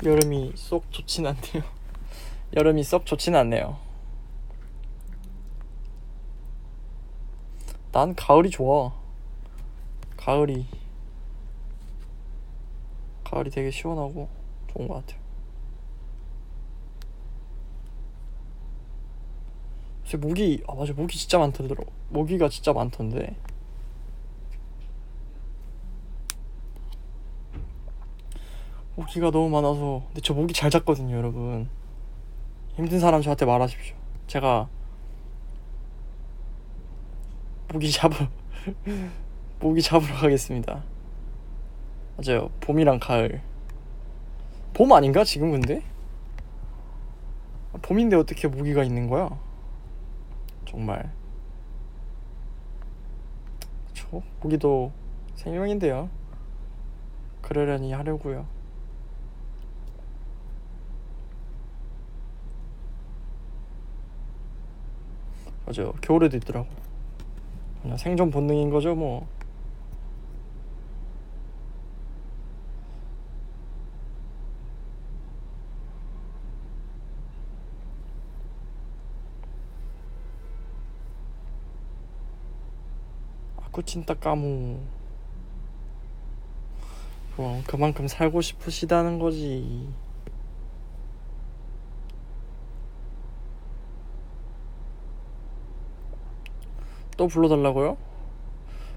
여름이 0.03 0.53
쏙 0.55 0.91
좋진 0.91 1.25
않네요. 1.25 1.63
여름이 2.55 2.83
썩 2.83 3.05
좋진 3.05 3.35
않네요. 3.35 3.77
난 7.91 8.15
가을이 8.15 8.49
좋아. 8.49 9.00
가을이 10.21 10.67
가을이 13.23 13.49
되게 13.49 13.71
시원하고 13.71 14.29
좋은 14.71 14.87
것 14.87 14.93
같아요. 15.05 15.19
요새 20.05 20.17
모기 20.17 20.63
아 20.67 20.75
맞아 20.75 20.93
모기 20.93 21.17
진짜 21.17 21.39
많던더라. 21.39 21.83
모기가 22.09 22.49
진짜 22.49 22.71
많던데. 22.71 23.35
모기가 28.95 29.31
너무 29.31 29.49
많아서 29.49 30.03
근데 30.07 30.21
저 30.21 30.35
모기 30.35 30.53
잘 30.53 30.69
잡거든요, 30.69 31.15
여러분. 31.15 31.67
힘든 32.75 32.99
사람 32.99 33.23
저한테 33.23 33.45
말하십시오. 33.45 33.95
제가 34.27 34.69
모기 37.73 37.91
잡으러 37.91 38.27
모기 39.61 39.81
잡으러 39.81 40.15
가겠습니다. 40.15 40.83
맞아요. 42.17 42.49
봄이랑 42.61 42.99
가을. 42.99 43.41
봄 44.73 44.91
아닌가 44.91 45.23
지금 45.23 45.51
근데? 45.51 45.83
봄인데 47.83 48.15
어떻게 48.15 48.47
모기가 48.47 48.83
있는 48.83 49.07
거야? 49.07 49.29
정말 50.65 51.11
그렇죠. 53.85 54.23
고기도 54.39 54.91
생명인데요. 55.35 56.09
그러려니 57.41 57.93
하려고요. 57.93 58.45
맞아요. 65.65 65.93
겨울에도 66.01 66.37
있더라고. 66.37 66.67
그냥 67.81 67.97
생존 67.97 68.31
본능인 68.31 68.69
거죠, 68.69 68.95
뭐. 68.95 69.27
까무. 84.19 84.79
그럼 87.35 87.63
그만큼 87.65 88.07
살고 88.07 88.41
싶으시다는 88.41 89.19
거지. 89.19 89.89
또 97.17 97.27
불러달라고요? 97.27 97.97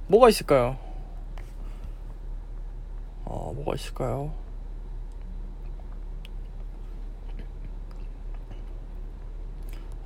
뭐가 0.09 0.29
있을까요? 0.29 0.77
어, 3.25 3.53
뭐가 3.55 3.75
있을까요? 3.75 4.33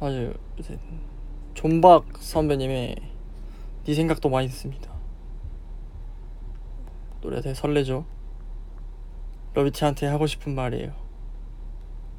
아주 0.01 0.33
이제 0.59 0.79
존박 1.55 2.07
선배님의 2.19 2.97
네 3.89 3.95
생각도 3.95 4.29
많이 4.29 4.47
듣습니다. 4.49 4.93
노래 7.23 7.41
되게 7.41 7.55
설레죠? 7.55 8.05
러비치한테 9.55 10.07
하고 10.09 10.27
싶은 10.27 10.55
말이에요. 10.55 10.93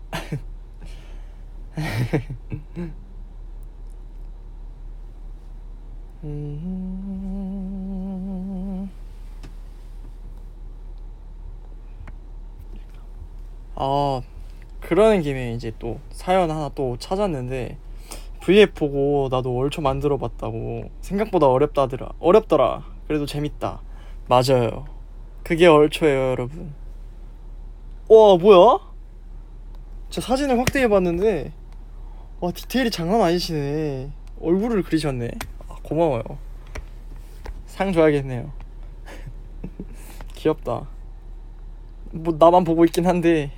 음. 6.24 8.90
아, 13.76 14.22
그러는 14.82 15.22
김에 15.22 15.54
이제 15.54 15.72
또 15.78 16.00
사연 16.10 16.50
하나 16.50 16.72
또 16.74 16.98
찾았는데 16.98 17.78
VF 18.42 18.74
보고 18.74 19.28
나도 19.30 19.54
월초 19.54 19.82
만들어 19.82 20.18
봤다고 20.18 20.90
생각보다 21.02 21.48
어렵다더라. 21.48 22.14
어렵더라. 22.20 22.86
그래도 23.08 23.26
재밌다. 23.26 23.82
맞아요. 24.28 24.86
그게 25.44 25.68
얼초예요, 25.68 26.32
여러분. 26.32 26.74
와, 28.08 28.38
뭐야? 28.38 28.80
저 30.10 30.22
사진을 30.22 30.58
확대해 30.58 30.88
봤는데 30.88 31.54
와, 32.40 32.52
디테일이 32.52 32.90
장난 32.90 33.22
아니시네. 33.22 34.12
얼굴을 34.42 34.84
그리셨네. 34.84 35.30
아, 35.68 35.76
고마워요. 35.84 36.24
상 37.66 37.92
줘야겠네요. 37.92 38.52
귀엽다. 40.36 40.88
뭐 42.12 42.36
나만 42.40 42.64
보고 42.64 42.86
있긴 42.86 43.06
한데 43.06 43.52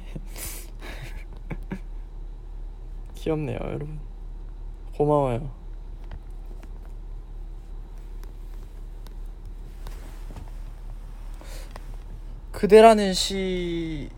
귀엽네요, 3.15 3.59
여러분. 3.61 4.10
고마워요. 5.01 5.49
그대라는 12.51 13.13
시... 13.13 14.11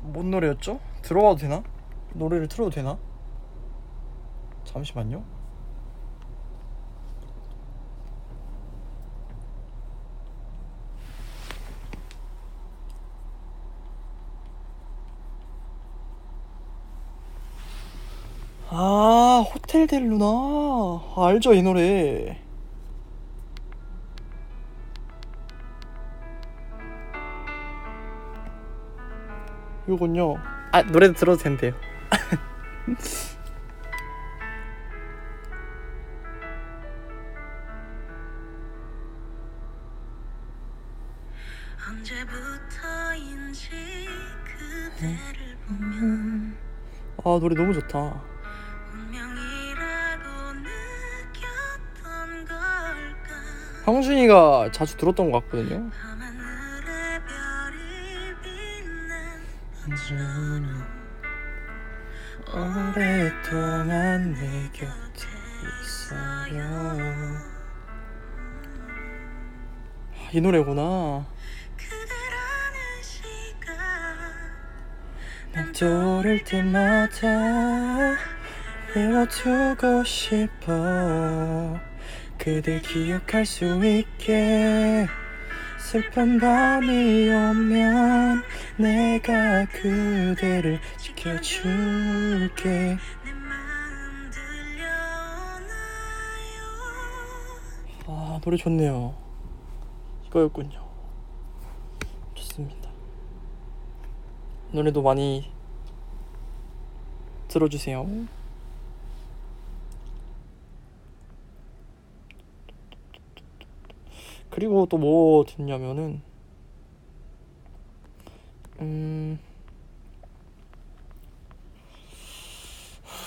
뭔 0.00 0.30
노래였죠? 0.32 0.80
들어가도 1.02 1.36
되나? 1.36 1.62
노래를 2.14 2.48
틀어도 2.48 2.70
되나? 2.70 2.98
잠시만요. 4.64 5.35
아, 18.68 19.44
호텔 19.52 19.86
델 19.86 20.08
루나. 20.08 20.26
아, 20.26 21.26
알죠, 21.28 21.54
이 21.54 21.62
노래. 21.62 22.40
이건요. 29.88 30.36
아, 30.72 30.82
노래도 30.82 31.14
들어도 31.14 31.42
된대요. 31.42 31.72
언제부터인지 41.88 43.70
그대를 44.44 45.56
보면 45.68 46.56
아, 47.18 47.38
노래 47.40 47.54
너무 47.54 47.72
좋다. 47.72 48.35
형준이가 53.86 54.70
자주 54.72 54.96
들었던 54.96 55.30
것 55.30 55.44
같거든요. 55.44 55.88
오랫동안 62.52 64.34
내 64.34 64.68
곁에 64.72 65.28
있어요. 65.82 66.62
아, 70.14 70.30
이 70.32 70.40
노래구나. 70.40 71.24
난 75.52 75.72
떠오를 75.72 76.42
때마다 76.42 78.16
외워두고 78.96 80.02
싶어 80.04 81.78
그댈 82.38 82.80
기억할 82.82 83.44
수 83.44 83.84
있게. 83.84 85.06
슬픈 85.78 86.38
밤이 86.38 87.28
오면 87.28 88.42
내가 88.76 89.66
그대를 89.66 90.80
지켜줄게. 90.98 92.98
아 98.06 98.40
노래 98.42 98.56
좋네요. 98.56 99.14
이거였군요. 100.26 100.84
좋습니다. 102.34 102.90
노래도 104.72 105.02
많이 105.02 105.50
들어주세요 107.48 108.26
그리고 114.56 114.86
또 114.86 114.96
뭐 114.96 115.44
듣냐면은 115.44 116.22
음 118.80 119.38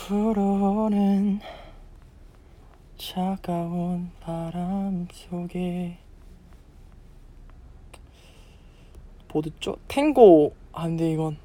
불어오는 0.07 1.39
차가운 2.97 4.09
바람 4.21 5.07
속에 5.11 5.99
뭐 9.31 9.43
듣죠? 9.43 9.77
탱고 9.87 10.55
아 10.73 10.87
근데 10.87 11.11
이건 11.11 11.37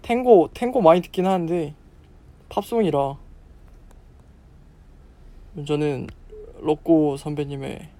탱고 0.00 0.48
탱고 0.54 0.80
많이 0.80 1.02
듣긴 1.02 1.26
하는데 1.26 1.74
팝송이라 2.48 3.18
저는 5.66 6.06
로꼬 6.60 7.18
선배님의 7.18 7.97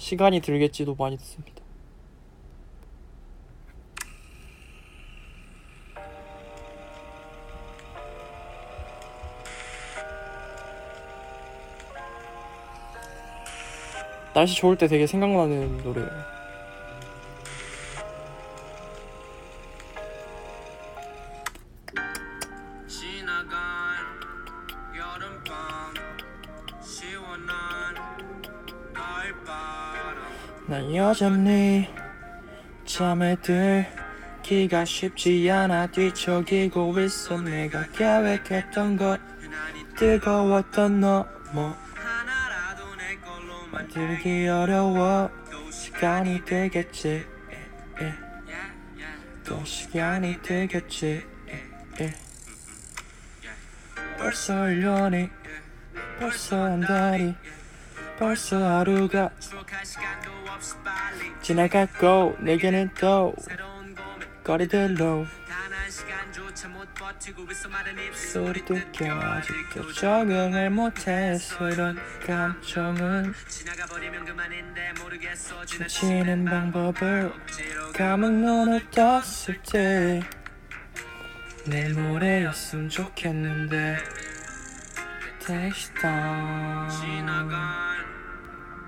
시간이 0.00 0.40
들겠지도 0.40 0.94
많이 0.94 1.18
듣습니다. 1.18 1.62
날씨 14.32 14.56
좋을 14.56 14.78
때 14.78 14.88
되게 14.88 15.06
생각나는 15.06 15.76
노래예요. 15.84 16.39
나 31.10 31.12
여전히 31.12 31.88
잠에 32.84 33.34
들기가 33.42 34.84
쉽지 34.84 35.50
않아 35.50 35.88
뒤척이고 35.88 37.00
있어 37.00 37.40
내가 37.40 37.84
계획했던 37.88 38.96
것. 38.96 39.18
뜨거웠던 39.98 41.00
너뭐. 41.00 41.76
만들기 43.72 44.46
어려워. 44.46 45.28
시간이 45.72 46.44
되겠지. 46.44 47.26
또 49.44 49.64
시간이 49.64 50.40
되겠지. 50.42 51.26
벌써 54.16 54.54
1년이 54.54 55.28
벌써 56.20 56.62
한 56.66 56.80
달이 56.80 57.34
벌써 58.20 58.62
하루가 58.62 59.30
지나갔고 61.40 62.36
내게는 62.40 62.90
또 63.00 63.34
거리들로 64.44 65.26
소리 68.12 68.62
듣겨 68.66 69.10
아직도 69.10 69.92
적응을 69.94 70.68
못해서 70.68 71.70
이런 71.70 71.98
감정은 72.26 73.32
지치는 75.66 76.44
방법을 76.44 77.32
감은 77.94 78.42
눈을 78.42 78.90
떴을 78.90 79.62
때내 81.62 81.88
노래였으면 81.88 82.90
좋겠는데 82.90 84.29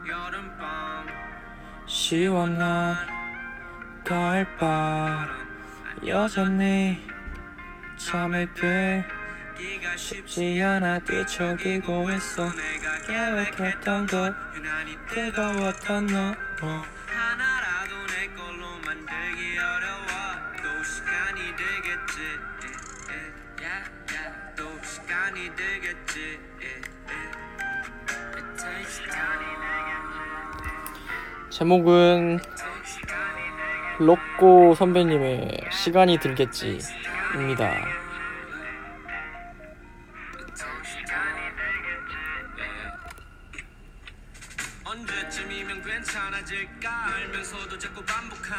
여름밤 0.08 1.08
시원한 1.86 2.96
가을밤 4.04 5.28
여전히 6.06 7.04
잠에 7.96 8.46
들기가 8.54 9.96
쉽지 9.96 10.62
않아 10.62 11.00
뒤척이고 11.00 12.10
있어. 12.12 12.48
내가 12.52 12.98
계획했던 13.06 14.06
것 14.06 14.34
유난히 14.54 14.96
뜨거웠던 15.08 16.06
너. 16.06 16.36
어. 16.62 16.84
하나라도 17.08 18.06
내 18.06 18.28
걸로 18.34 18.78
만들기 18.84 19.58
어려워. 19.58 20.06
또 20.62 20.84
시간이 20.84 21.56
되겠지. 21.56 22.20
예, 22.62 22.68
예, 23.12 23.64
예, 23.64 23.66
예. 24.14 24.54
또 24.56 24.80
시간이 24.84 25.56
되겠지 25.56 25.71
제목은 31.62 32.40
로꼬 34.00 34.74
선배님의 34.74 35.60
시간이 35.70 36.18
들겠지입니다. 36.18 38.01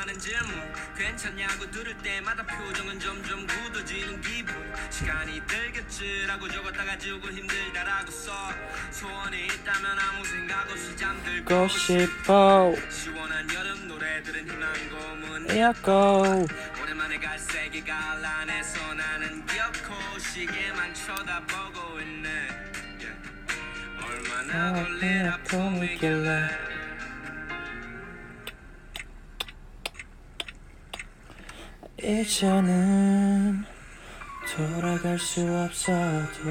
하는 0.03 0.19
질문. 0.19 0.51
괜찮냐고 0.97 1.71
들을 1.71 1.97
때마다 1.99 2.43
표정은 2.43 2.99
점점 2.99 3.47
굳어지는 3.47 4.19
기분. 4.19 4.53
시간이 4.89 5.41
들겠지라고 5.47 6.49
적었다가 6.49 6.97
지우고 6.97 7.29
힘들다라고 7.29 8.11
써. 8.11 8.33
소원이 8.91 9.45
있다면 9.45 9.97
아무 9.97 10.25
생각 10.25 10.69
없이 10.69 10.93
잠들고 10.97 11.55
고 11.55 11.67
싶어. 11.69 12.75
시원한 12.89 13.47
여름 13.53 13.87
노래들은 13.87 14.49
희망 14.49 14.73
고문. 14.89 15.57
야고 15.57 16.47
오랜만에 16.81 17.17
갈색이 17.17 17.85
안에서 17.89 18.93
나는 18.93 19.45
기억고 19.45 20.19
시계만 20.19 20.93
쳐다보고 20.93 22.01
있네. 22.01 22.29
Yeah. 22.99 23.15
얼마나 24.05 24.73
걸릴 24.73 25.27
아픔이길래 25.27 26.82
이제는 32.03 33.63
돌아갈 34.53 35.17
수 35.17 35.39
없어도 35.41 36.49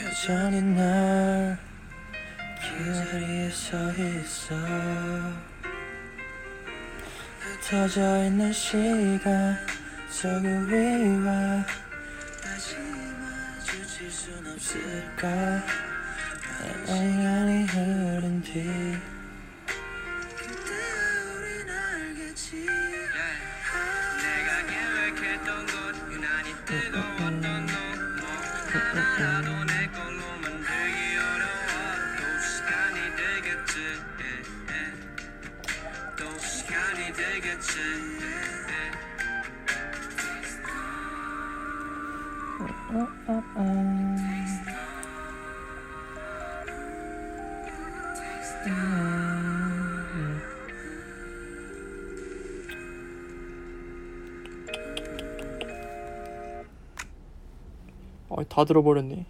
여전히 0.00 0.62
날 0.62 1.58
기다리에 2.60 3.50
서 3.50 3.76
있어. 3.94 4.54
흩어져 7.40 8.24
있는 8.26 8.52
시간 8.52 9.56
속 10.08 10.28
위와 10.44 11.66
다시 12.40 12.76
마주칠 12.78 14.08
순 14.08 14.46
없을까? 14.46 15.60
시간이 16.86 17.64
흐른 17.64 18.40
뒤 18.42 19.12
예, 37.18 37.40
예. 37.40 37.52
아, 58.30 58.44
다 58.48 58.64
들어버렸네. 58.64 59.26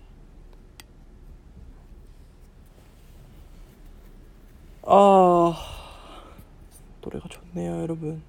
아, 4.85 5.72
노래가 7.13 7.29
좋네요, 7.29 7.83
여러분. 7.83 8.23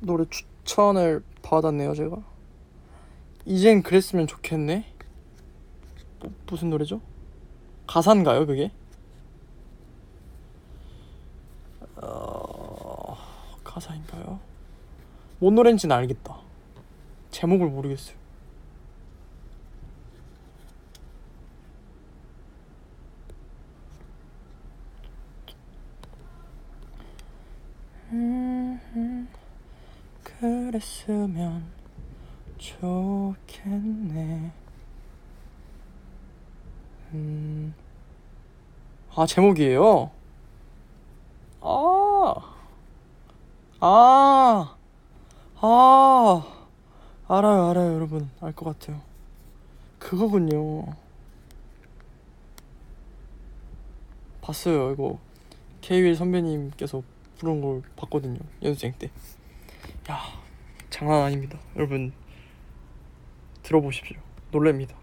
노래 0.00 0.24
추천을 0.30 1.22
받았네요, 1.42 1.94
제가. 1.94 2.16
이젠 3.44 3.82
그랬으면 3.82 4.26
좋겠네. 4.26 4.94
뭐, 6.20 6.32
무슨 6.46 6.70
노래죠? 6.70 7.02
가사인가요, 7.86 8.46
그게? 8.46 8.70
어... 11.96 13.16
가사인가요? 13.62 14.40
뭔 15.38 15.54
노래인지는 15.54 15.94
알겠다. 15.94 16.38
제목을 17.30 17.68
모르겠어요. 17.68 18.16
음, 28.12 29.28
그랬으면 30.22 31.66
좋겠네. 32.56 34.52
음. 37.12 37.74
아, 39.14 39.26
제목이에요? 39.26 40.10
아. 41.60 42.34
아. 43.80 44.75
아. 45.60 46.52
알아요, 47.28 47.70
알아요, 47.70 47.94
여러분. 47.94 48.30
알 48.40 48.52
것 48.52 48.78
같아요. 48.78 49.00
그거군요. 49.98 50.86
봤어요, 54.40 54.92
이거. 54.92 55.18
K-윌 55.80 56.14
선배님께서 56.14 57.02
부른 57.38 57.60
걸 57.60 57.82
봤거든요. 57.96 58.38
연습생 58.62 58.92
때. 58.98 59.10
야, 60.10 60.18
장난 60.90 61.22
아닙니다. 61.22 61.58
여러분, 61.76 62.12
들어보십시오. 63.62 64.18
놀랍니다. 64.52 64.96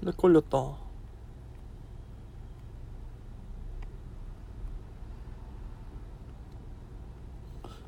내 0.00 0.10
걸렸다. 0.22 0.76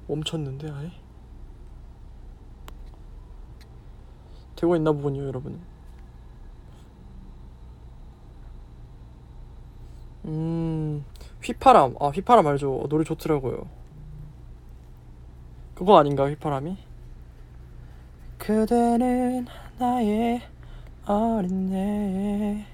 멈췄는데 0.09 0.70
아예? 0.70 0.91
되고 4.57 4.76
있나 4.76 4.93
보군요, 4.93 5.24
여러분. 5.24 5.61
음, 10.24 11.05
휘파람. 11.43 11.95
아, 12.01 12.09
휘파람 12.09 12.47
알죠? 12.49 12.80
어, 12.80 12.89
노래 12.89 13.05
좋더라고요. 13.05 13.68
그거 15.74 15.99
아닌가, 15.99 16.28
휘파람이? 16.28 16.76
그대는 18.39 19.47
나의 19.78 20.53
어린애 21.07 22.64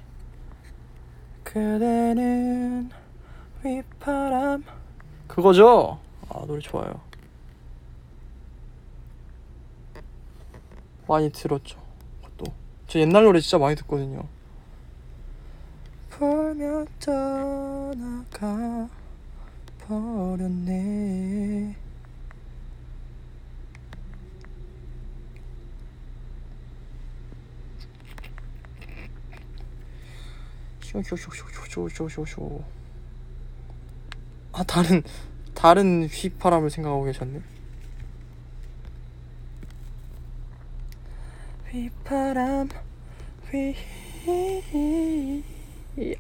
그대는 1.42 2.90
휘파람. 3.62 4.64
그거죠? 5.26 5.98
아 6.28 6.44
노래 6.46 6.60
좋아요. 6.60 7.00
많이 11.08 11.30
들었죠 11.32 11.76
그것도. 12.22 12.52
저 12.86 13.00
옛날 13.00 13.24
노래 13.24 13.40
진짜 13.40 13.58
많이 13.58 13.74
듣거든요. 13.76 14.24
불며 16.08 16.84
떠나가 17.00 18.88
버렸네 19.88 21.74
쇼쇼쇼쇼쇼쇼쇼쇼 30.90 32.64
아 34.52 34.64
다른 34.64 35.02
다른 35.54 36.06
휘파람을 36.06 36.70
생각하고 36.70 37.04
계셨네 37.04 37.40
휘파람 41.68 42.68
휘 43.50 43.76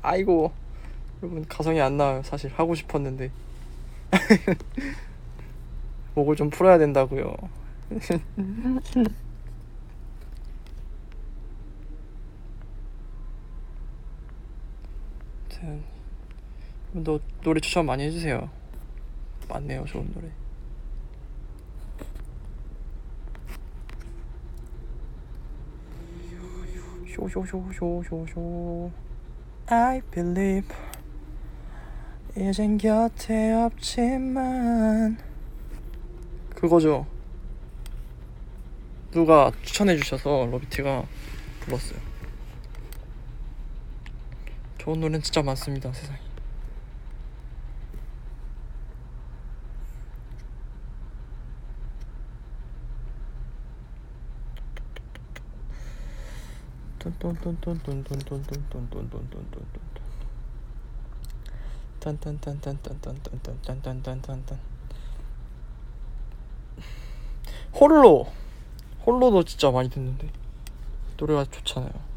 아이고 0.02 0.52
여러분 1.22 1.44
가성이 1.48 1.80
안 1.80 1.96
나와요 1.96 2.22
사실 2.22 2.52
하고 2.54 2.76
싶었는데 2.76 3.30
목을 6.14 6.36
좀 6.36 6.48
풀어야 6.50 6.78
된다고요 6.78 7.34
아무튼 15.62 15.82
너 16.92 17.20
노래 17.42 17.60
추천 17.60 17.86
많이 17.86 18.04
해주세요. 18.04 18.48
많네요, 19.48 19.84
좋은 19.84 20.12
노래. 20.12 20.28
쇼쇼쇼쇼쇼쇼 27.14 28.90
I 29.66 30.00
believe 30.10 30.68
이젠 32.36 32.78
곁에 32.78 33.52
없지만 33.52 35.18
그거죠. 36.54 37.06
누가 39.10 39.50
추천해 39.62 39.96
주셔서 39.96 40.48
러비티가 40.50 41.04
불렀어요. 41.60 42.09
겨울 44.80 44.98
노래는 44.98 45.20
진짜 45.20 45.42
많습니다 45.42 45.92
세상에. 45.92 46.18
홀로 67.74 68.32
홀로도 69.04 69.44
진짜 69.44 69.70
많이 69.70 69.90
듣는데 69.90 70.30
노래가 71.18 71.44
좋잖아요. 71.44 72.09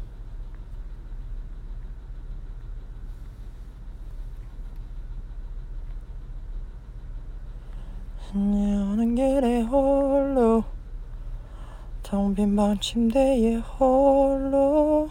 오는 8.34 9.14
길에 9.14 9.62
홀로 9.62 10.64
텅 12.02 12.34
빈 12.34 12.56
방 12.56 12.76
침대에 12.80 13.56
홀로 13.56 15.08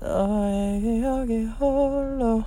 너의 0.00 0.80
기억에 0.80 1.44
홀로. 1.44 2.42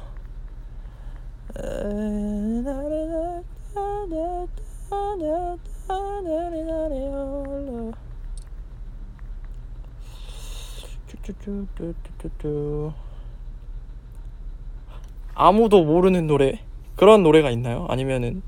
아무도 15.36 15.84
모르는 15.84 16.28
노래? 16.28 16.60
그런 16.96 17.24
노래가 17.24 17.50
있나요? 17.50 17.86
아니면은 17.90 18.42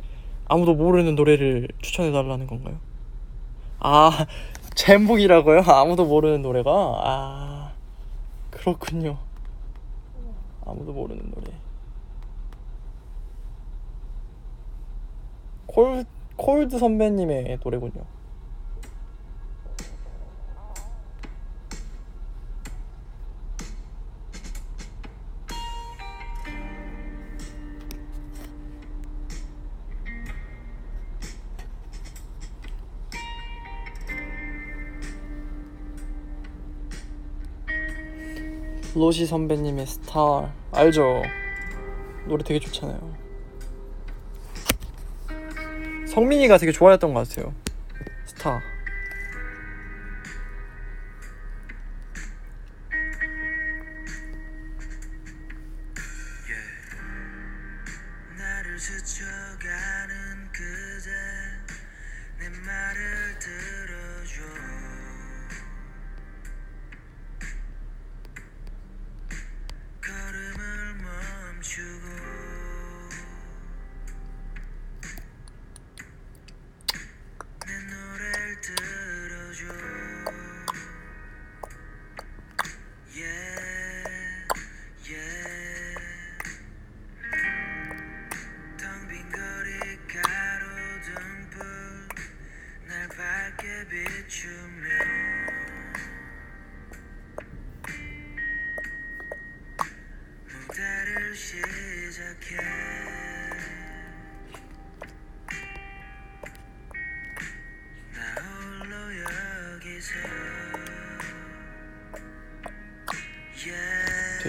아무도 0.48 0.76
모르는 0.76 1.16
노래를 1.16 1.68
추천해 1.82 2.12
달라는 2.12 2.48
건가요? 2.48 2.78
아 3.80 4.26
제목이라고요? 4.76 5.62
아무도 5.62 6.06
모르는 6.06 6.42
노래가 6.42 6.72
아 6.72 7.72
그렇군요. 8.52 9.18
아무도 10.66 10.92
모르는 10.94 11.32
노래. 11.34 11.52
콜 15.68 16.06
콜드 16.38 16.78
선배님의 16.80 17.60
노래군요. 17.64 18.04
로시 38.96 39.26
선배님의 39.26 39.86
스타 39.88 40.50
알죠? 40.72 41.22
노래 42.28 42.42
되게 42.46 42.60
좋잖아요. 42.62 43.14
성민이가 46.08 46.58
되게 46.58 46.72
좋아했던 46.72 47.14
것 47.14 47.28
같아요. 47.28 47.54
스타. 48.26 48.62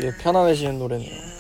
되게 0.06 0.16
편안해지는 0.18 0.78
노래네요. 0.78 1.35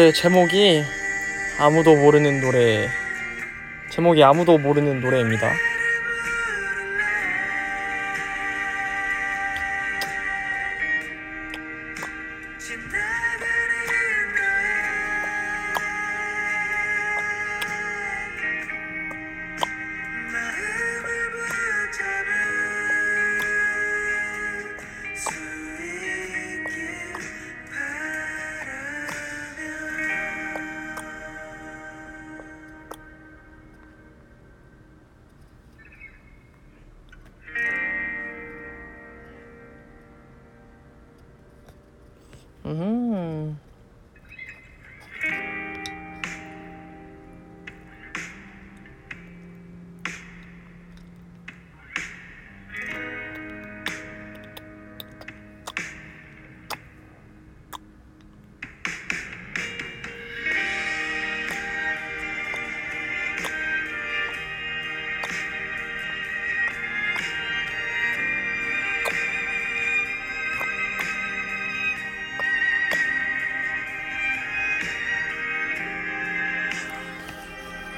노래 0.00 0.12
제목이 0.12 0.82
아무도 1.58 1.94
모르는 1.94 2.40
노래. 2.40 2.88
제목이 3.90 4.24
아무도 4.24 4.56
모르는 4.56 5.02
노래입니다. 5.02 5.52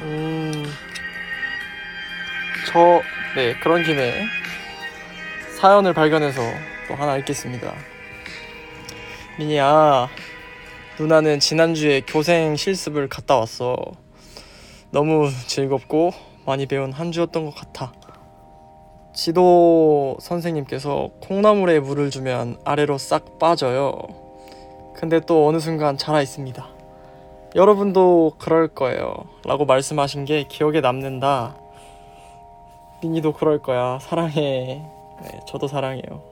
음. 0.02 0.64
저, 2.70 3.00
네, 3.36 3.54
그런 3.60 3.82
김에 3.82 4.24
사연을 5.58 5.94
발견해서 5.94 6.40
또 6.88 6.94
하나 6.94 7.16
읽겠습니다. 7.18 7.72
미니야, 9.38 10.08
누나는 10.98 11.40
지난주에 11.40 12.02
교생 12.06 12.56
실습을 12.56 13.08
갔다 13.08 13.38
왔어. 13.38 13.76
너무 14.90 15.30
즐겁고 15.46 16.12
많이 16.44 16.66
배운 16.66 16.92
한 16.92 17.12
주였던 17.12 17.46
것 17.46 17.54
같아. 17.54 17.92
지도 19.14 20.16
선생님께서 20.20 21.10
콩나물에 21.20 21.80
물을 21.80 22.10
주면 22.10 22.58
아래로 22.64 22.98
싹 22.98 23.38
빠져요. 23.38 23.92
근데 24.96 25.20
또 25.20 25.46
어느 25.46 25.58
순간 25.58 25.96
자라 25.96 26.22
있습니다. 26.22 26.81
여러분도 27.54 28.36
그럴 28.38 28.68
거예요. 28.68 29.12
라고 29.44 29.66
말씀하신 29.66 30.24
게 30.24 30.44
기억에 30.44 30.80
남는다. 30.80 31.54
민이도 33.02 33.34
그럴 33.34 33.58
거야. 33.58 33.98
사랑해. 33.98 34.82
네, 35.22 35.40
저도 35.46 35.68
사랑해요. 35.68 36.22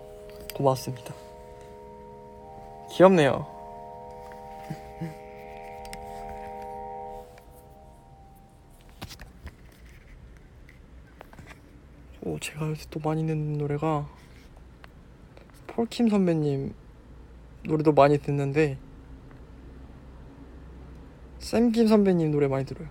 고맙습니다. 0.54 1.12
귀엽네요. 2.92 3.44
오, 12.24 12.38
제가 12.38 12.70
요새 12.70 12.86
또 12.88 12.98
많이 13.00 13.26
듣는 13.26 13.58
노래가 13.58 14.08
폴킴 15.66 16.08
선배님 16.08 16.72
노래도 17.64 17.92
많이 17.92 18.16
듣는데 18.16 18.78
샘김 21.40 21.88
선배님 21.88 22.30
노래 22.30 22.46
많이 22.46 22.64
들어요. 22.64 22.88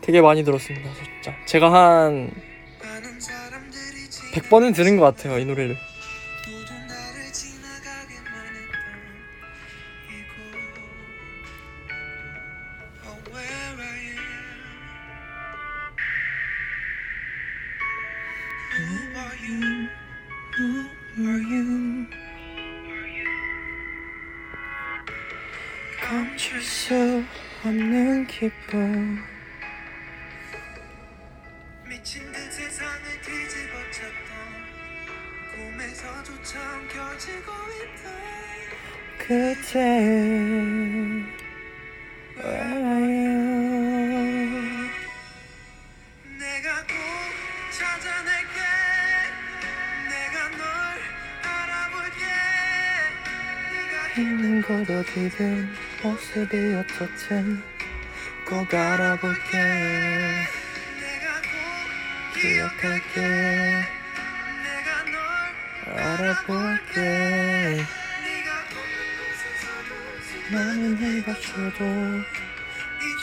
되게 0.00 0.22
많이 0.22 0.42
들었습니다. 0.42 0.88
제가 1.48 1.72
한 1.72 2.30
많은 2.84 3.18
사람들이 3.18 4.10
100번은 4.34 4.74
들은 4.74 4.98
것 4.98 5.04
같아요, 5.04 5.38
이 5.38 5.46
노래를. 5.46 5.78
지금 55.18 55.68
모습이 56.00 56.74
어떻든 56.74 57.60
꼭 58.48 58.72
알아볼게. 58.72 60.46
기억할게. 62.34 63.84
알아볼게. 65.96 67.84
나는 70.52 70.96
해가 70.96 71.34
쳐도 71.40 71.84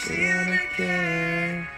지원할게. 0.03 1.74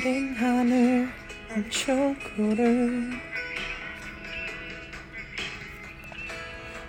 마른 0.00 0.34
하늘 0.34 1.08
엄청 1.50 2.16
구름. 2.34 3.20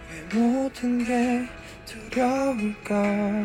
왜 0.09 0.39
모든 0.39 1.03
게 1.03 1.45
두려울까? 1.86 3.43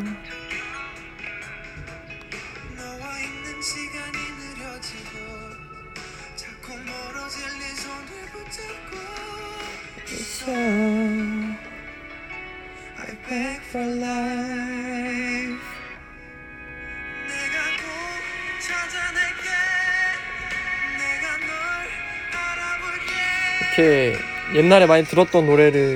옛날에 24.67 24.85
많이 24.85 25.05
들었던 25.05 25.45
노래를 25.45 25.95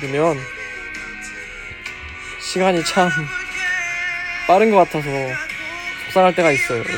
들으면 0.00 0.38
시간이 2.40 2.82
참 2.82 3.10
빠른 4.46 4.70
것 4.70 4.78
같아서 4.78 5.06
속상할 6.06 6.34
때가 6.34 6.50
있어요. 6.50 6.78
여러분. 6.78 6.96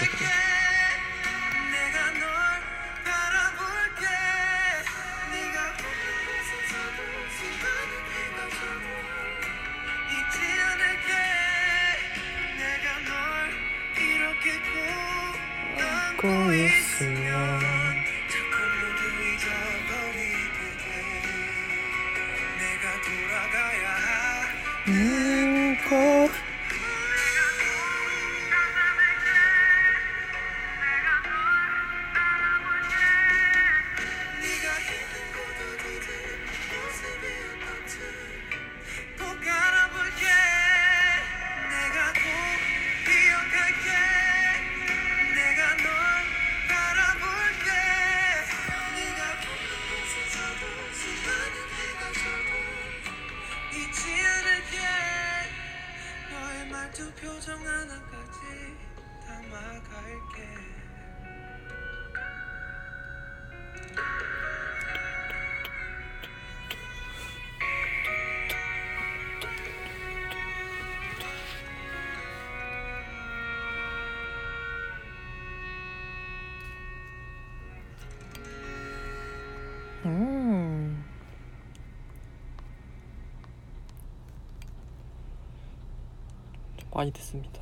많이 86.96 87.12
됐습니다. 87.12 87.60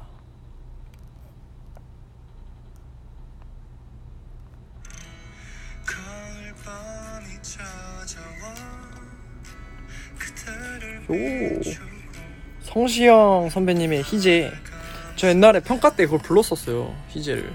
요 11.11 11.61
성시영 12.63 13.51
선배님의 13.51 14.03
희재. 14.03 14.53
저 15.17 15.29
옛날에 15.29 15.61
평가 15.61 15.95
때 15.95 16.05
그걸 16.05 16.21
불렀었어요 16.21 16.95
희재를. 17.09 17.53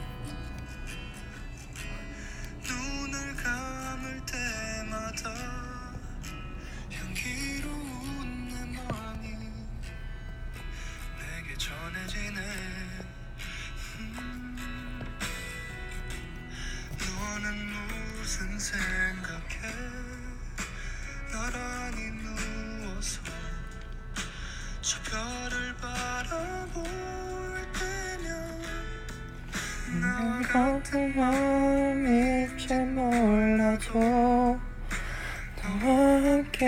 저 24.90 24.98
별을 25.04 25.76
바라볼 25.76 26.84
때면 27.78 28.62
음. 29.90 30.02
나 30.02 30.42
같은 30.42 31.16
마음이 31.16 32.58
잘 32.58 32.88
몰라도 32.88 34.00
너와 35.62 36.24
함께 36.24 36.66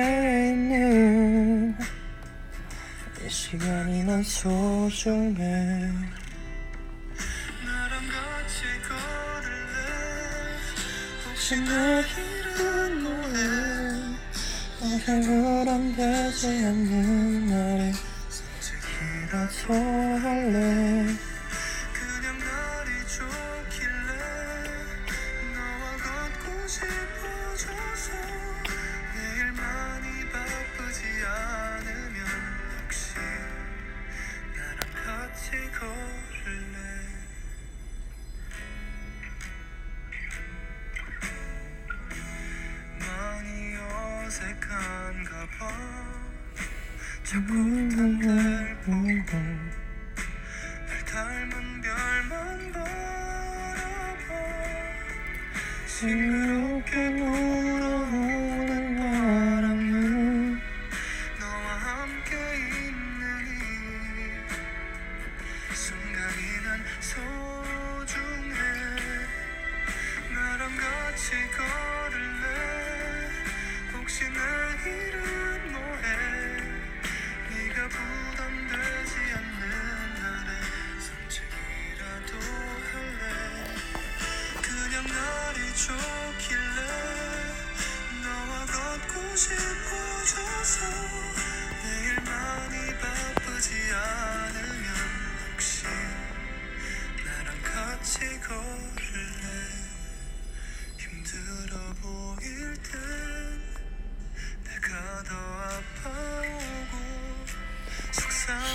있는 0.51 1.75
이 3.25 3.27
시간이 3.27 4.03
난 4.03 4.21
소중해. 4.21 5.91
나랑 7.65 8.07
같이 8.07 8.61
걸을래? 8.87 10.59
혹시 11.27 11.59
나 11.61 12.01
잃은 12.01 13.03
거에 13.03 13.41
나 14.79 15.05
잘못 15.05 15.67
안 15.67 15.95
되지 15.95 16.47
않는 16.47 17.47
날에 17.47 18.10
좋아할래 19.61 21.20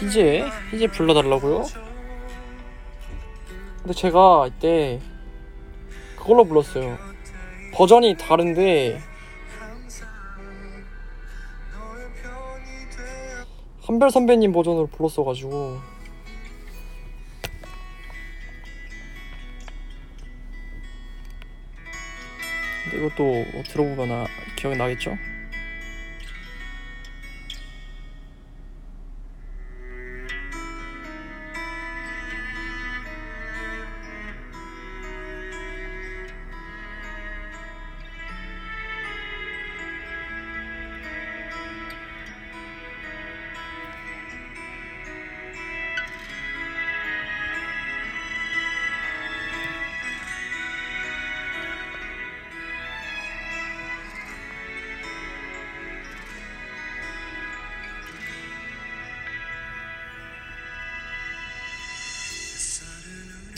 희재? 0.07 0.45
희재 0.71 0.87
불러달라고요? 0.87 1.65
근데 3.79 3.93
제가 3.93 4.47
이때 4.47 5.01
그걸로 6.17 6.45
불렀어요. 6.45 6.97
버전이 7.75 8.17
다른데 8.17 9.01
한별 13.83 14.11
선배님 14.11 14.53
버전으로 14.53 14.87
불렀어가지고 14.87 15.79
근데 22.85 23.05
이것도 23.07 23.25
뭐 23.25 23.63
들어보면 23.65 24.11
아, 24.13 24.27
기억이 24.57 24.77
나겠죠? 24.77 25.17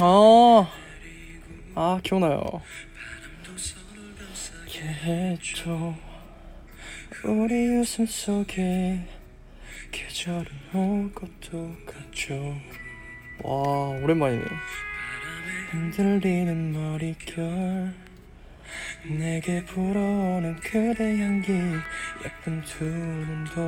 아, 0.00 0.70
아 1.74 2.00
기억나요. 2.04 2.62
해줘 4.78 5.94
우리 7.24 7.78
웃음 7.78 8.06
속에 8.06 9.00
계절은 9.90 10.46
올 10.74 11.12
것도 11.12 11.74
같죠. 11.86 12.56
와 13.42 13.52
오랜만이네. 14.02 14.44
흔들리는 15.70 16.72
머릿결 16.72 17.94
내게 19.04 19.64
불어오는 19.64 20.56
그대 20.60 21.20
향기 21.20 21.52
예쁜 22.24 22.62
두 22.62 22.84
눈도 22.84 23.60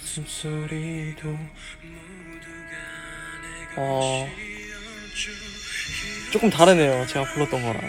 숨소리도 0.00 1.38
어 3.76 4.28
조금 6.32 6.48
다르네요 6.48 7.06
제가 7.06 7.32
불렀던 7.32 7.62
거랑. 7.62 7.80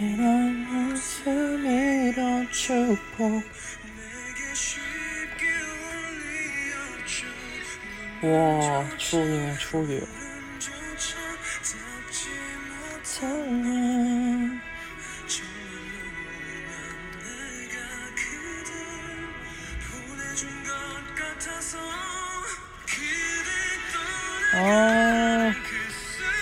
이런 0.00 0.92
웃음 0.92 1.66
이런 1.66 2.50
축복. 2.52 3.42
와 8.22 8.84
추억이네 8.96 9.56
추억이에요 9.58 10.02
아 24.70 25.54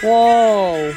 와우. 0.05 0.93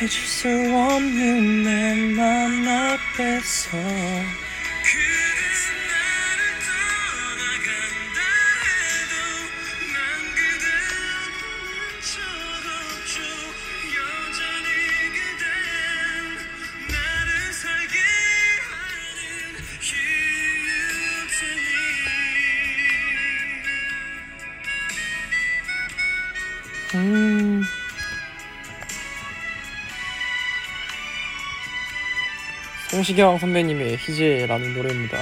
해줄 0.00 0.22
수 0.26 0.48
없는 0.48 1.64
내맘 1.64 2.68
앞에서 2.68 3.76
송시경 33.08 33.38
선배님의 33.38 33.96
희재라는 33.96 34.74
노래입니다. 34.74 35.18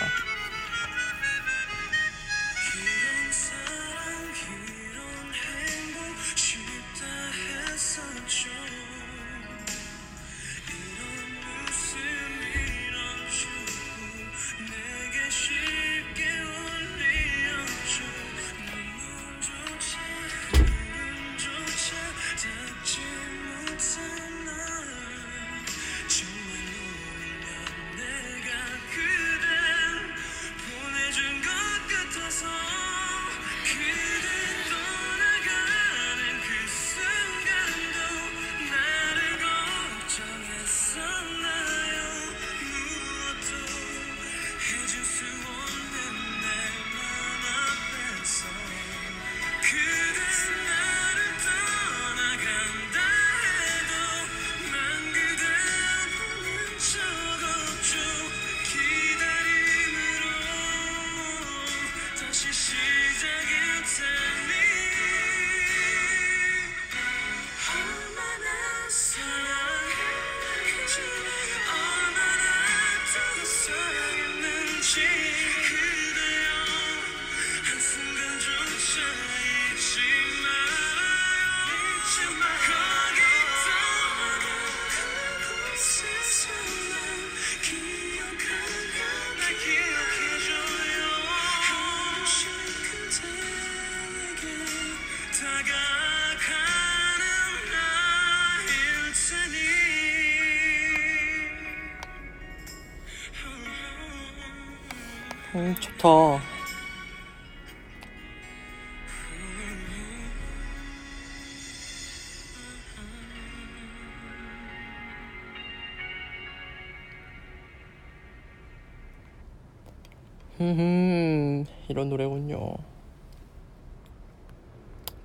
음, 120.61 121.65
이런 121.89 122.09
노래군요. 122.09 122.75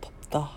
덥다. 0.02 0.50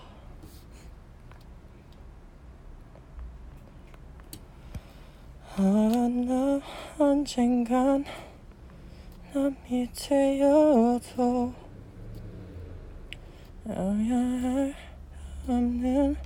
알았나 5.57 6.59
언젠간 6.99 8.05
알아야 13.65 14.15
할 14.43 14.75
없는 15.47 16.17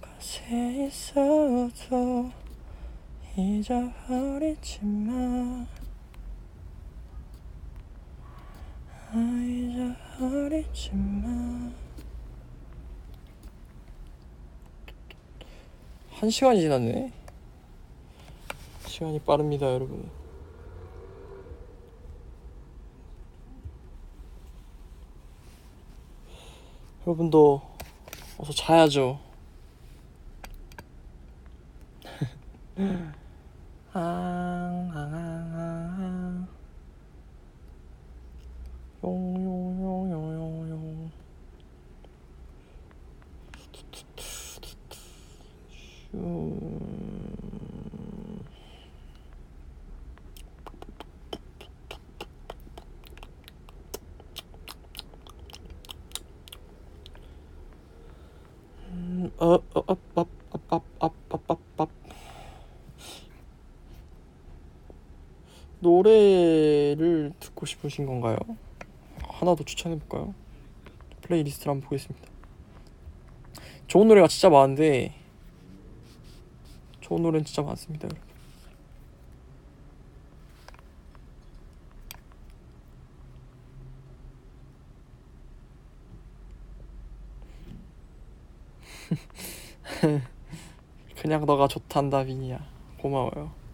곳에 0.00 0.86
있어도 0.86 2.30
잊어버리지 3.36 4.84
마 4.84 5.66
아, 9.12 9.18
잊어버리지 9.44 10.90
마. 10.94 11.72
한 16.10 16.30
시간이 16.30 16.60
지났네. 16.60 17.12
시간이 18.86 19.20
빠릅니다, 19.20 19.66
여러분. 19.72 20.10
여러분도 27.06 27.62
어서 28.38 28.52
자야죠. 28.52 29.25
싶으신 67.86 68.06
건가요? 68.06 68.36
하나 69.22 69.54
더 69.54 69.62
추천해 69.64 69.98
볼까요? 69.98 70.34
플레이리스트를 71.22 71.70
한번 71.70 71.88
보겠습니다. 71.88 72.28
좋은 73.86 74.08
노래가 74.08 74.28
진짜 74.28 74.50
많은데 74.50 75.14
좋은 77.00 77.22
노래는 77.22 77.44
진짜 77.44 77.62
많습니다. 77.62 78.08
그냥 91.22 91.46
너가 91.46 91.68
좋단다, 91.68 92.24
비니야. 92.24 92.58
고마워요. 92.98 93.65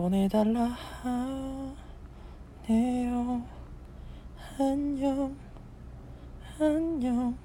보내달라 0.00 0.76
하네요. 2.68 3.42
안녕 4.56 5.36
안녕 6.60 7.36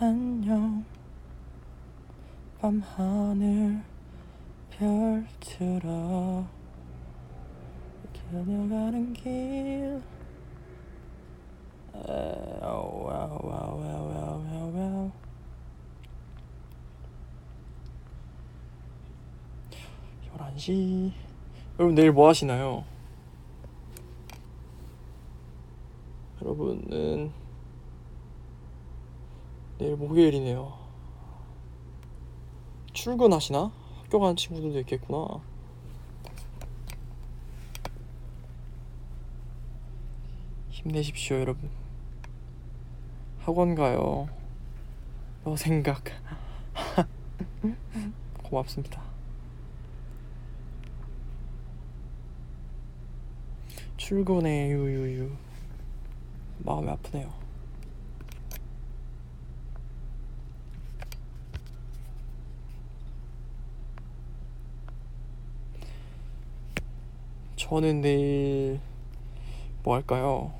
안녕. 0.00 0.84
밤하늘 2.60 3.80
별처럼 4.70 6.48
겨녀가는 8.12 9.12
길. 9.12 10.02
열한시. 20.52 20.91
여러분 21.82 21.96
내일 21.96 22.12
뭐 22.12 22.28
하시나요? 22.28 22.84
여러분은 26.40 27.32
내일 29.78 29.96
목요일이네요 29.96 30.78
출근하시나? 32.92 33.72
학교 34.04 34.20
가는 34.20 34.36
친구들도 34.36 34.78
있겠구나 34.78 35.40
힘내십시오, 40.70 41.40
여러분. 41.40 41.68
학원 43.40 43.74
가요. 43.74 44.28
너 45.44 45.56
생각. 45.56 46.04
고맙습니다. 48.44 49.11
출근해, 54.12 54.68
유유유. 54.68 55.30
마음이 56.58 56.90
아프네요. 56.90 57.32
저는 67.56 68.02
내일 68.02 68.80
뭐 69.82 69.94
할까요? 69.94 70.52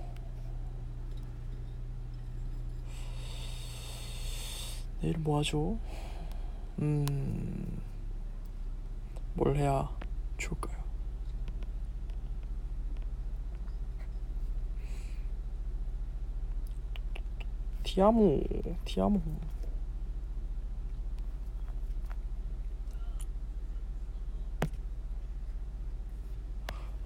내일 5.03 5.19
뭐 5.19 5.41
하죠? 5.41 5.79
음, 6.79 7.83
뭘 9.35 9.55
해야 9.57 9.91
좋을까요? 10.39 10.72
티아모, 17.93 18.41
티아모. 18.87 19.21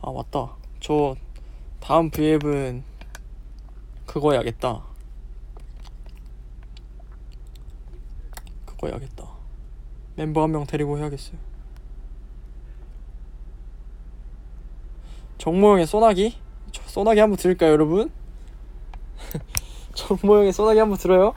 아, 0.01 0.13
맞다. 0.13 0.57
저 0.81 1.17
다음 1.81 2.11
브이앱은 2.11 2.85
그거 4.07 4.33
해야겠다. 4.33 4.83
그거 8.65 8.89
해야겠다. 8.89 9.27
멤버 10.15 10.43
한 10.43 10.51
명 10.53 10.65
데리고 10.67 10.99
해야겠어요. 10.99 11.37
정모형의 15.39 15.87
소나기? 15.87 16.37
저 16.73 16.83
소나기 16.85 17.21
한번 17.21 17.37
들을까요, 17.37 17.73
여러분? 17.73 18.11
정모형의 19.97 20.53
소나기 20.53 20.79
한번 20.79 20.99
들어요? 20.99 21.35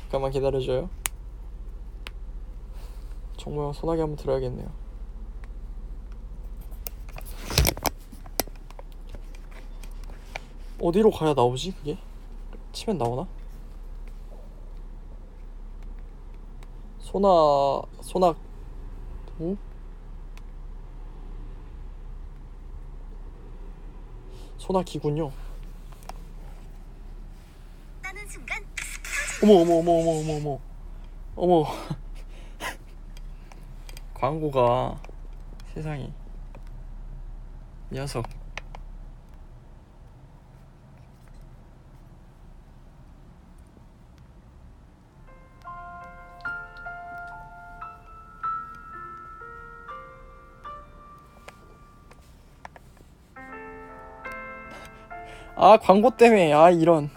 잠깐만 0.00 0.32
기다려줘요. 0.32 0.90
정모형 3.36 3.72
소나기 3.72 4.00
한번 4.00 4.16
들어야겠네요. 4.16 4.68
어디로 10.80 11.10
가야 11.10 11.32
나오지 11.32 11.72
그게? 11.76 11.96
치면 12.72 12.98
나오나? 12.98 13.26
소나 16.98 17.82
소나 18.02 18.34
오? 19.38 19.56
소나기군요. 24.58 25.30
어머 29.48 29.60
어머 29.60 29.74
어머 29.78 29.92
어머 29.92 30.10
어머 30.10 30.58
어머. 31.36 31.36
어머. 31.36 31.66
광고가 34.14 35.00
세상에. 35.72 36.10
녀석. 37.92 38.26
아 55.54 55.78
광고 55.80 56.16
때문에. 56.16 56.52
아 56.52 56.70
이런. 56.70 57.10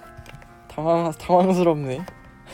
당황 0.68 1.12
당황스럽네. 1.14 2.19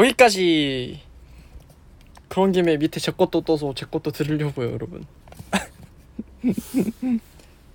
여기까지. 0.00 1.02
그런 2.28 2.52
김에 2.52 2.76
밑에 2.76 3.00
제 3.00 3.10
것도 3.12 3.42
떠서 3.42 3.74
제 3.74 3.86
것도 3.86 4.12
들으려고요, 4.12 4.72
여러분. 4.72 5.04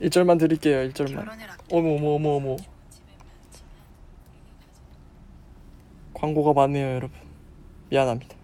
1절만 0.02 0.40
드릴게요, 0.40 0.90
1절만. 0.90 1.28
어머 1.72 1.96
어머 1.96 2.16
어머 2.16 2.30
어머. 2.38 2.58
광고가 6.14 6.54
많네요, 6.54 6.96
여러분. 6.96 7.20
미안합니다. 7.90 8.35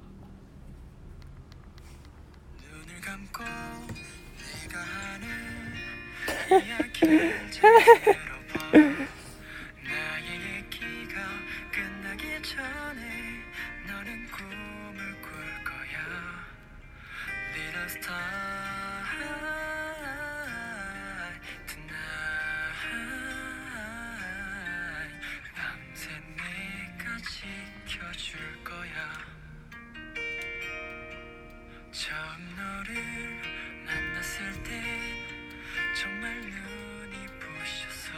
눈이 36.51 37.27
부셔서 37.39 38.13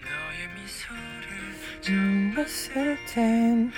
너의 0.00 0.48
미소를 0.54 1.80
처음 1.80 2.34
봤을 2.34 2.98
땐 3.06 3.72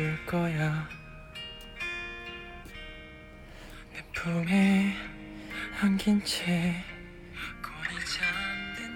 지켜줄 0.00 0.26
거야. 0.26 0.88
내 3.92 4.02
품에 4.12 4.94
안긴 5.80 6.24
채 6.24 6.74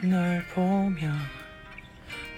널 0.02 0.44
보며 0.54 1.10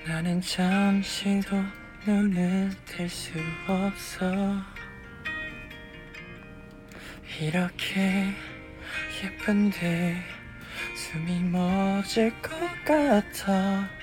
나는 0.07 0.41
잠시도 0.41 1.65
눈을 2.07 2.71
뗄 2.85 3.09
수 3.09 3.33
없어. 3.67 4.63
이렇게 7.41 8.33
예쁜데 9.23 10.23
숨이 10.95 11.43
멎을 11.45 12.31
것 12.41 12.51
같아 12.85 13.96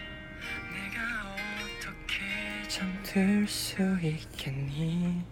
들 3.13 3.47
수 3.47 3.77
있겠니? 4.01 5.23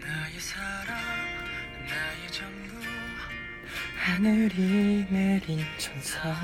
나의 0.00 0.40
사랑 0.40 0.96
나의 1.86 2.30
전부 2.30 2.74
하늘이 3.98 5.04
내린 5.10 5.60
천사 5.76 6.34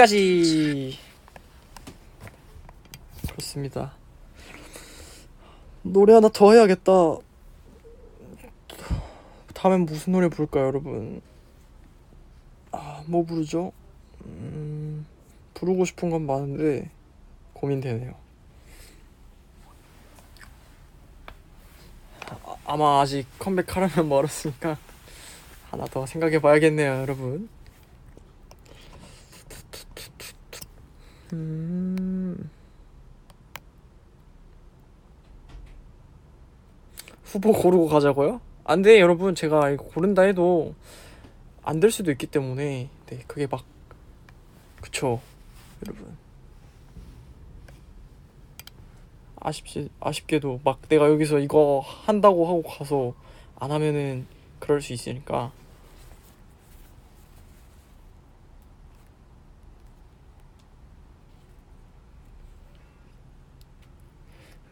여기까지. 0.00 0.98
그렇습니다. 3.28 3.92
노래 5.82 6.14
하나 6.14 6.28
더 6.28 6.52
해야겠다. 6.52 6.92
다음엔 9.54 9.84
무슨 9.84 10.12
노래 10.12 10.28
부를까요 10.28 10.66
여러분? 10.66 11.20
아, 12.72 13.02
뭐 13.06 13.24
부르죠? 13.24 13.72
음, 14.24 15.06
부르고 15.54 15.84
싶은 15.84 16.08
건 16.08 16.24
많은데 16.26 16.90
고민되네요. 17.52 18.14
아, 22.26 22.56
아마 22.64 23.00
아직 23.00 23.26
컴백하려면 23.38 24.08
멀었으니까 24.08 24.78
하나 25.70 25.84
더 25.86 26.06
생각해 26.06 26.40
봐야겠네요 26.40 27.00
여러분 27.02 27.48
음. 31.32 32.50
후보 37.24 37.52
고르고 37.52 37.86
가자고요? 37.88 38.40
안 38.64 38.82
돼, 38.82 39.00
여러분. 39.00 39.34
제가 39.34 39.76
고른다 39.76 40.22
해도 40.22 40.74
안 41.62 41.78
될 41.80 41.90
수도 41.90 42.10
있기 42.10 42.26
때문에 42.26 42.88
네, 43.06 43.18
그게 43.26 43.46
막 43.46 43.64
그쵸, 44.80 45.20
여러분. 45.86 46.16
아쉽지 49.36 49.88
아쉽게도 50.00 50.60
막 50.64 50.80
내가 50.88 51.08
여기서 51.08 51.38
이거 51.38 51.82
한다고 52.04 52.46
하고 52.46 52.62
가서 52.62 53.14
안 53.58 53.70
하면은 53.72 54.26
그럴 54.58 54.82
수 54.82 54.92
있으니까 54.92 55.52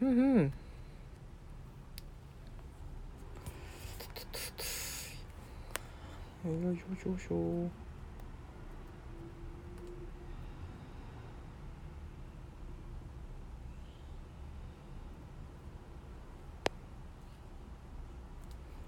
요요요요. 0.01 0.49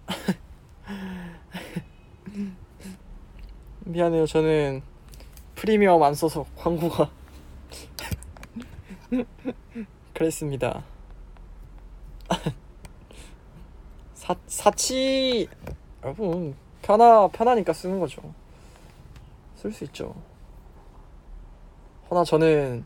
미안해요. 3.85 4.25
저는 4.25 4.81
프리미엄 5.55 6.01
안 6.03 6.13
써서 6.13 6.45
광고가 6.55 7.09
그랬습니다. 10.13 10.83
사 14.47 14.71
사치 14.71 15.47
여러분 16.03 16.55
편하 16.81 17.27
편하니까 17.27 17.73
쓰는 17.73 17.99
거죠. 17.99 18.21
쓸 19.55 19.71
수 19.71 19.83
있죠. 19.85 20.15
허나 22.09 22.23
저는 22.23 22.85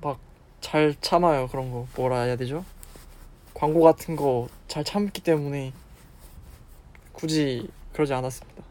막 0.00 0.18
잘 0.60 0.94
참아요 1.00 1.46
그런 1.48 1.70
거 1.70 1.86
뭐라 1.96 2.22
해야 2.22 2.36
되죠? 2.36 2.64
광고 3.54 3.82
같은 3.82 4.16
거 4.16 4.48
잘 4.68 4.84
참기 4.84 5.22
때문에 5.22 5.72
굳이 7.12 7.68
그러지 7.94 8.12
않았습니다. 8.12 8.62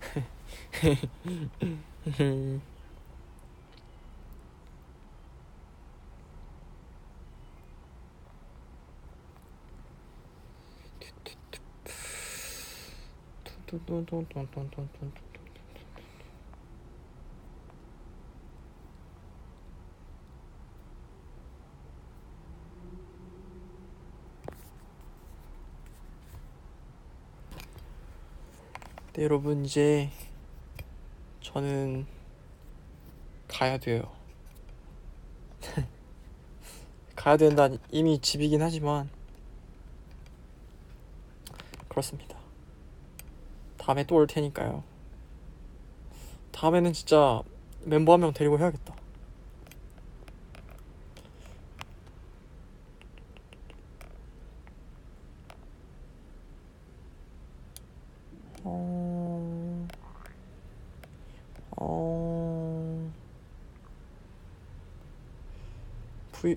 네, 29.12 29.24
여러분 29.24 29.64
이제 29.64 30.08
저는 31.42 32.06
가야 33.48 33.76
돼요. 33.76 34.10
가야 37.16 37.36
된다 37.36 37.68
이미 37.90 38.18
집이긴 38.18 38.62
하지만 38.62 39.10
그렇습니다. 41.88 42.37
다음에 43.88 44.04
또 44.04 44.16
올 44.16 44.26
테니까요. 44.26 44.82
다음에는 46.52 46.92
진짜 46.92 47.40
멤버 47.84 48.12
한 48.12 48.20
명 48.20 48.34
데리고 48.34 48.58
해야겠다. 48.58 48.94
어... 58.64 59.88
어... 61.76 63.10
V 66.32 66.56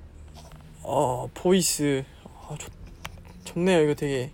어 0.84 1.30
보이스 1.34 2.04
아 2.50 2.56
좋, 2.60 2.72
좋네요 3.46 3.82
이거 3.84 3.94
되게 3.96 4.32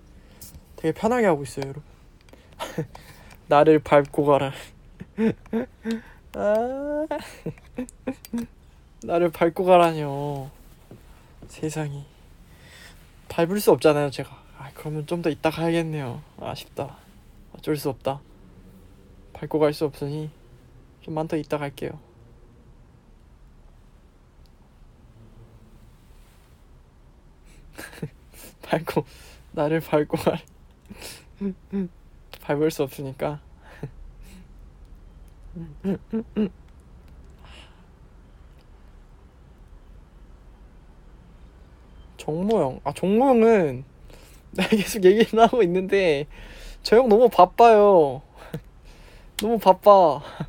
되게 0.75 0.93
편하게 0.93 1.27
하고 1.27 1.43
있어요 1.43 1.65
여러분 1.67 1.83
나를 3.47 3.79
밟고 3.79 4.25
가라. 4.25 4.51
아. 6.35 7.07
나를 9.03 9.31
밟고 9.31 9.63
가라뇨. 9.65 10.49
세상이. 11.47 12.05
밟을 13.29 13.59
수 13.59 13.71
없잖아요 13.71 14.09
제가. 14.11 14.29
아 14.57 14.71
그러면 14.73 15.05
좀 15.07 15.21
더 15.21 15.29
이따 15.29 15.49
가야겠네요. 15.49 16.21
아쉽다. 16.39 16.97
어쩔 17.55 17.75
수 17.77 17.89
없다. 17.89 18.21
밟고 19.33 19.59
갈 19.59 19.73
수 19.73 19.85
없으니 19.85 20.29
좀만 21.01 21.27
더 21.27 21.37
이따 21.37 21.57
갈게요. 21.57 21.91
밟고 28.63 29.05
나를 29.51 29.79
밟고 29.79 30.17
갈 30.17 30.39
밟을 32.47 32.71
수 32.71 32.81
없으니까. 32.83 33.41
정모형 42.17 42.79
아 42.83 42.93
정모형은 42.93 43.83
내가 44.51 44.69
계속 44.69 45.03
얘기는 45.03 45.43
하고 45.43 45.61
있는데 45.63 46.25
저 46.83 46.95
형 46.97 47.09
너무 47.09 47.29
바빠요. 47.29 48.21
너무 49.37 49.59
바빠. 49.59 50.21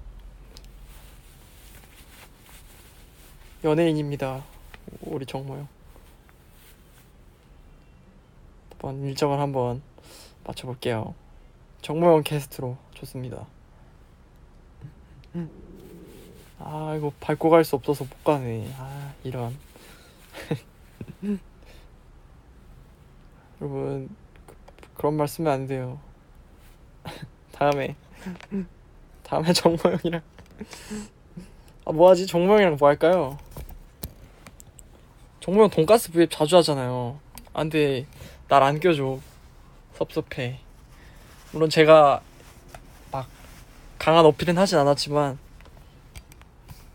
연예인입니다 3.64 4.44
우리 5.00 5.26
정모형 5.26 5.66
한번 8.70 9.02
일정을 9.04 9.40
한번 9.40 9.82
맞춰볼게요 10.44 11.14
정모형 11.82 12.22
게스트로 12.22 12.76
좋습니다. 12.94 13.46
아 16.58 16.94
이거 16.96 17.12
밟고 17.20 17.50
갈 17.50 17.64
수 17.64 17.76
없어서 17.76 18.04
못 18.04 18.24
가네. 18.24 18.72
아 18.78 19.12
이런. 19.22 19.56
여러분 23.60 24.08
그, 24.46 24.54
그런 24.94 25.14
말씀은 25.14 25.50
안 25.50 25.66
돼요. 25.66 25.98
다음에. 27.52 27.96
다음에 29.22 29.52
정모형이랑. 29.52 30.20
아 31.84 31.92
뭐하지? 31.92 32.26
정모형이랑 32.26 32.76
뭐 32.78 32.88
할까요? 32.88 33.38
정모형 35.40 35.70
돈가스 35.70 36.10
브이앱 36.12 36.30
자주 36.30 36.56
하잖아요. 36.58 37.18
아 37.52 37.60
근데 37.60 38.06
날안 38.48 38.80
껴줘. 38.80 39.18
섭섭해 39.94 40.60
물론 41.52 41.70
제가 41.70 42.20
막 43.10 43.26
강한 43.98 44.24
어필은 44.26 44.58
하진 44.58 44.78
않았지만 44.78 45.38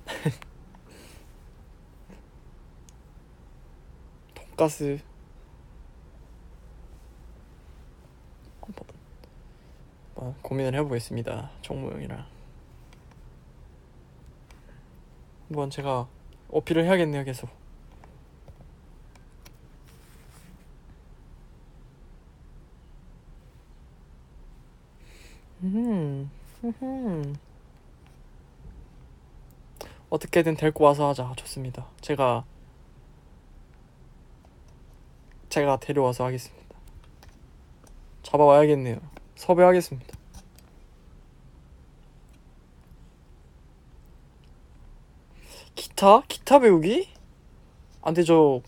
돈가스. 4.35 4.99
한번 8.61 8.85
한번 10.15 10.35
고민을 10.41 10.75
해보겠습니다 10.75 11.51
정모 11.61 11.91
형이랑. 11.91 12.25
한번 15.47 15.69
제가 15.69 16.07
어필을 16.49 16.85
해야겠네요 16.85 17.23
계속 17.25 17.49
어떻게든 30.09 30.55
데리고 30.55 30.83
와서 30.85 31.09
하자. 31.09 31.33
좋습니다. 31.37 31.87
제가 32.01 32.43
제가 35.49 35.77
데려와서 35.79 36.25
하겠습니다. 36.25 36.63
잡아와야겠네요. 38.23 38.97
섭외하겠습니다. 39.35 40.17
기타? 45.75 46.21
기타 46.27 46.59
배우기? 46.59 47.09
안 48.01 48.13
돼 48.13 48.23
저 48.25 48.61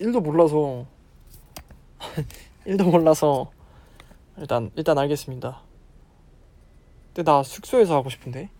1도 0.00 0.20
몰라서 0.20 0.86
1도 2.66 2.90
몰라서 2.90 3.50
일단 4.36 4.70
일단 4.76 4.98
알겠습니다 4.98 5.62
근데 7.14 7.30
나 7.30 7.44
숙소에서 7.44 7.94
하고 7.94 8.10
싶은데. 8.10 8.50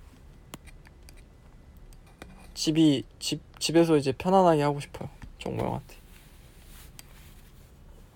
집이 2.55 3.02
집 3.18 3.43
집에서 3.59 3.97
이제 3.97 4.12
편안하게 4.12 4.62
하고 4.62 4.78
싶어요. 4.78 5.10
정모 5.40 5.64
형한테. 5.64 5.97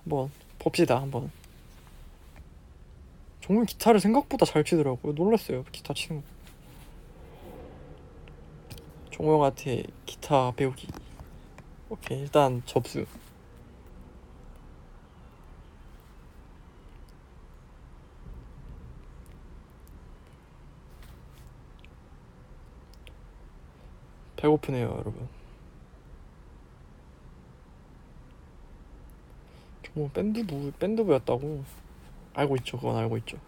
한번 0.04 0.30
봅시다 0.60 1.00
한번. 1.00 1.32
정말 3.40 3.66
기타를 3.66 3.98
생각보다 3.98 4.46
잘 4.46 4.62
치더라고요. 4.62 5.12
놀랐어요 5.14 5.64
기타 5.72 5.92
치는 5.92 6.22
거. 6.22 6.28
종호 9.10 9.34
형한테 9.34 9.82
기타 10.06 10.52
배우기. 10.52 10.86
오케이 11.88 12.20
일단 12.20 12.62
접수 12.64 13.06
배고프네요 24.38 24.86
여러분 24.88 25.28
종호 29.82 30.08
밴드부 30.10 30.72
밴드부였다고 30.78 31.64
알고 32.34 32.56
있죠 32.56 32.76
그건 32.78 32.96
알고 32.96 33.16
있죠 33.18 33.38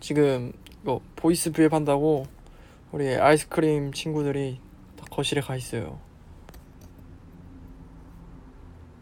지금 0.00 0.52
이거 0.82 1.00
voice 1.16 1.52
브이앱 1.52 1.72
한다고 1.72 2.26
우리 2.90 3.14
아이스크림 3.14 3.92
친구들이 3.92 4.60
다 4.96 5.04
거실에 5.08 5.40
가 5.40 5.54
있어요. 5.56 5.98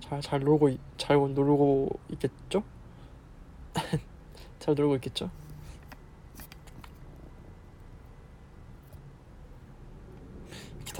잘 0.00 0.20
잘 0.20 0.40
놀고 0.40 0.68
있- 0.68 0.80
잘 0.98 1.16
놀고 1.16 1.98
있겠죠? 2.10 2.62
잘 4.60 4.74
놀고 4.74 4.96
있겠죠? 4.96 5.30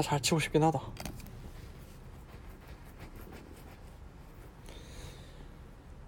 기타 0.01 0.03
잘 0.03 0.21
치고 0.21 0.41
싶긴 0.41 0.63
하다. 0.63 0.81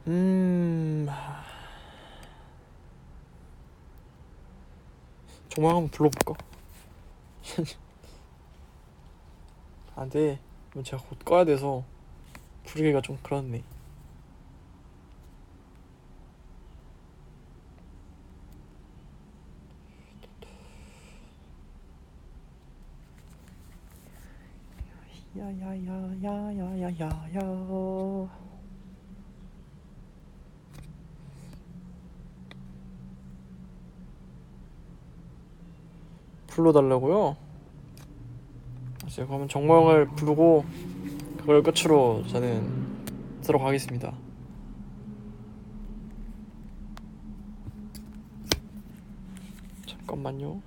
음. 0.09 1.09
조만 5.48 5.77
한번 5.77 5.90
불러볼까? 5.90 6.35
안 9.94 10.09
돼. 10.09 10.40
제가 10.82 11.02
곧 11.02 11.19
꺼야 11.24 11.44
돼서 11.44 11.85
부르기가 12.64 13.02
좀 13.02 13.19
그렇네. 13.23 13.62
야야야야야야야 25.37 27.09
불러달라고요? 36.49 37.37
제가 39.09 39.27
그러면 39.29 39.49
정광을 39.49 40.09
부르고 40.09 40.65
그걸 41.39 41.63
끝으로 41.63 42.27
저는 42.29 43.41
들어가겠습니다. 43.41 44.15
잠깐만요. 49.87 50.61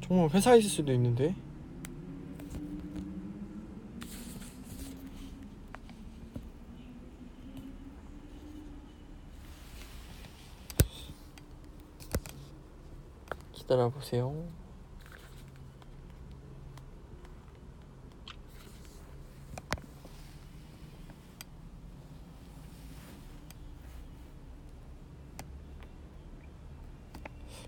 정말 0.00 0.28
회사에 0.30 0.58
있을 0.58 0.70
수도 0.70 0.92
있는데. 0.92 1.34
기다려 13.66 13.88
보세요. 13.88 14.32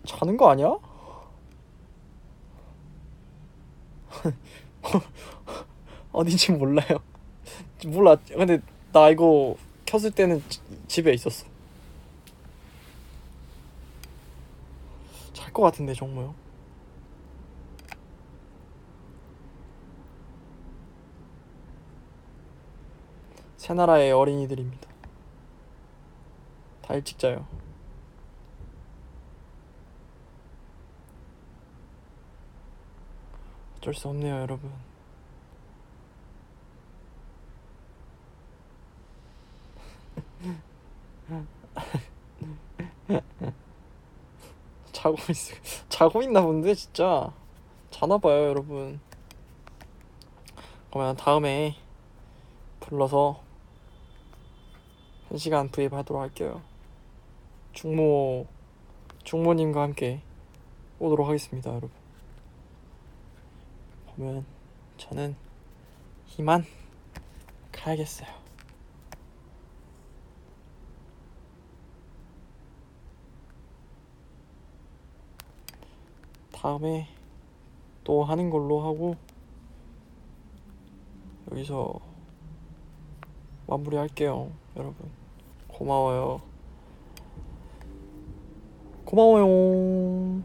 자는 0.07 0.37
거 0.37 0.51
아니야? 0.51 0.79
어딘지 6.12 6.53
몰라요. 6.53 7.01
몰라. 7.87 8.16
근데 8.29 8.61
나 8.93 9.11
이거 9.11 9.57
켰을 9.85 10.12
때는 10.12 10.43
지- 10.49 10.61
집에 10.87 11.12
있었어. 11.12 11.45
잘 15.33 15.47
것 15.59 15.62
같은데 15.62 15.93
정모요. 15.93 16.36
새 23.56 23.74
나라의 23.74 24.12
어린이들입니다. 24.12 24.89
다 26.80 26.94
일찍 26.94 27.18
자요. 27.18 27.44
어쩔 33.78 33.94
수 33.94 34.09
없네요, 34.09 34.36
여러분. 34.36 34.70
자고 44.99 45.16
있어. 45.31 45.55
자고 45.89 46.23
있나 46.23 46.43
본데 46.43 46.75
진짜. 46.75 47.33
자나 47.91 48.19
봐요, 48.19 48.49
여러분. 48.49 49.01
그러면 50.91 51.16
다음에 51.16 51.77
불러서 52.81 53.41
한 55.29 55.39
시간 55.39 55.69
브이앱 55.69 55.93
하도록 55.93 56.20
할게요. 56.20 56.62
중모 57.73 58.47
중모님과 59.23 59.83
함께 59.83 60.20
오도록 60.99 61.29
하겠습니다, 61.29 61.70
여러분. 61.70 61.91
그러면 64.16 64.45
저는 64.97 65.37
이만 66.39 66.65
가야겠어요. 67.70 68.38
다음에 76.60 77.06
또 78.02 78.24
하는 78.24 78.51
걸로 78.51 78.80
하고 78.80 79.14
여기서 81.52 82.01
마무리할게요, 83.68 84.51
여러분. 84.76 85.09
고마워요. 85.68 86.43
고마워요. 89.05 90.43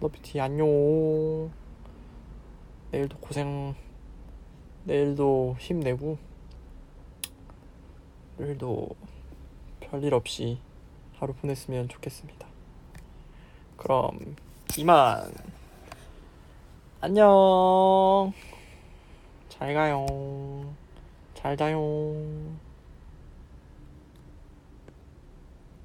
러비티 0.00 0.40
안녕. 0.40 1.50
내일도 2.92 3.18
고생. 3.18 3.74
내일도 4.84 5.56
힘내고. 5.58 6.18
내일도 8.38 8.90
별일 9.80 10.14
없이 10.14 10.60
하루 11.14 11.32
보냈으면 11.32 11.88
좋겠습니다. 11.88 12.46
그럼 13.76 14.36
이만. 14.76 15.32
안녕. 17.00 18.32
잘 19.48 19.72
가요. 19.72 20.04
잘 21.34 21.56
자요. 21.56 21.78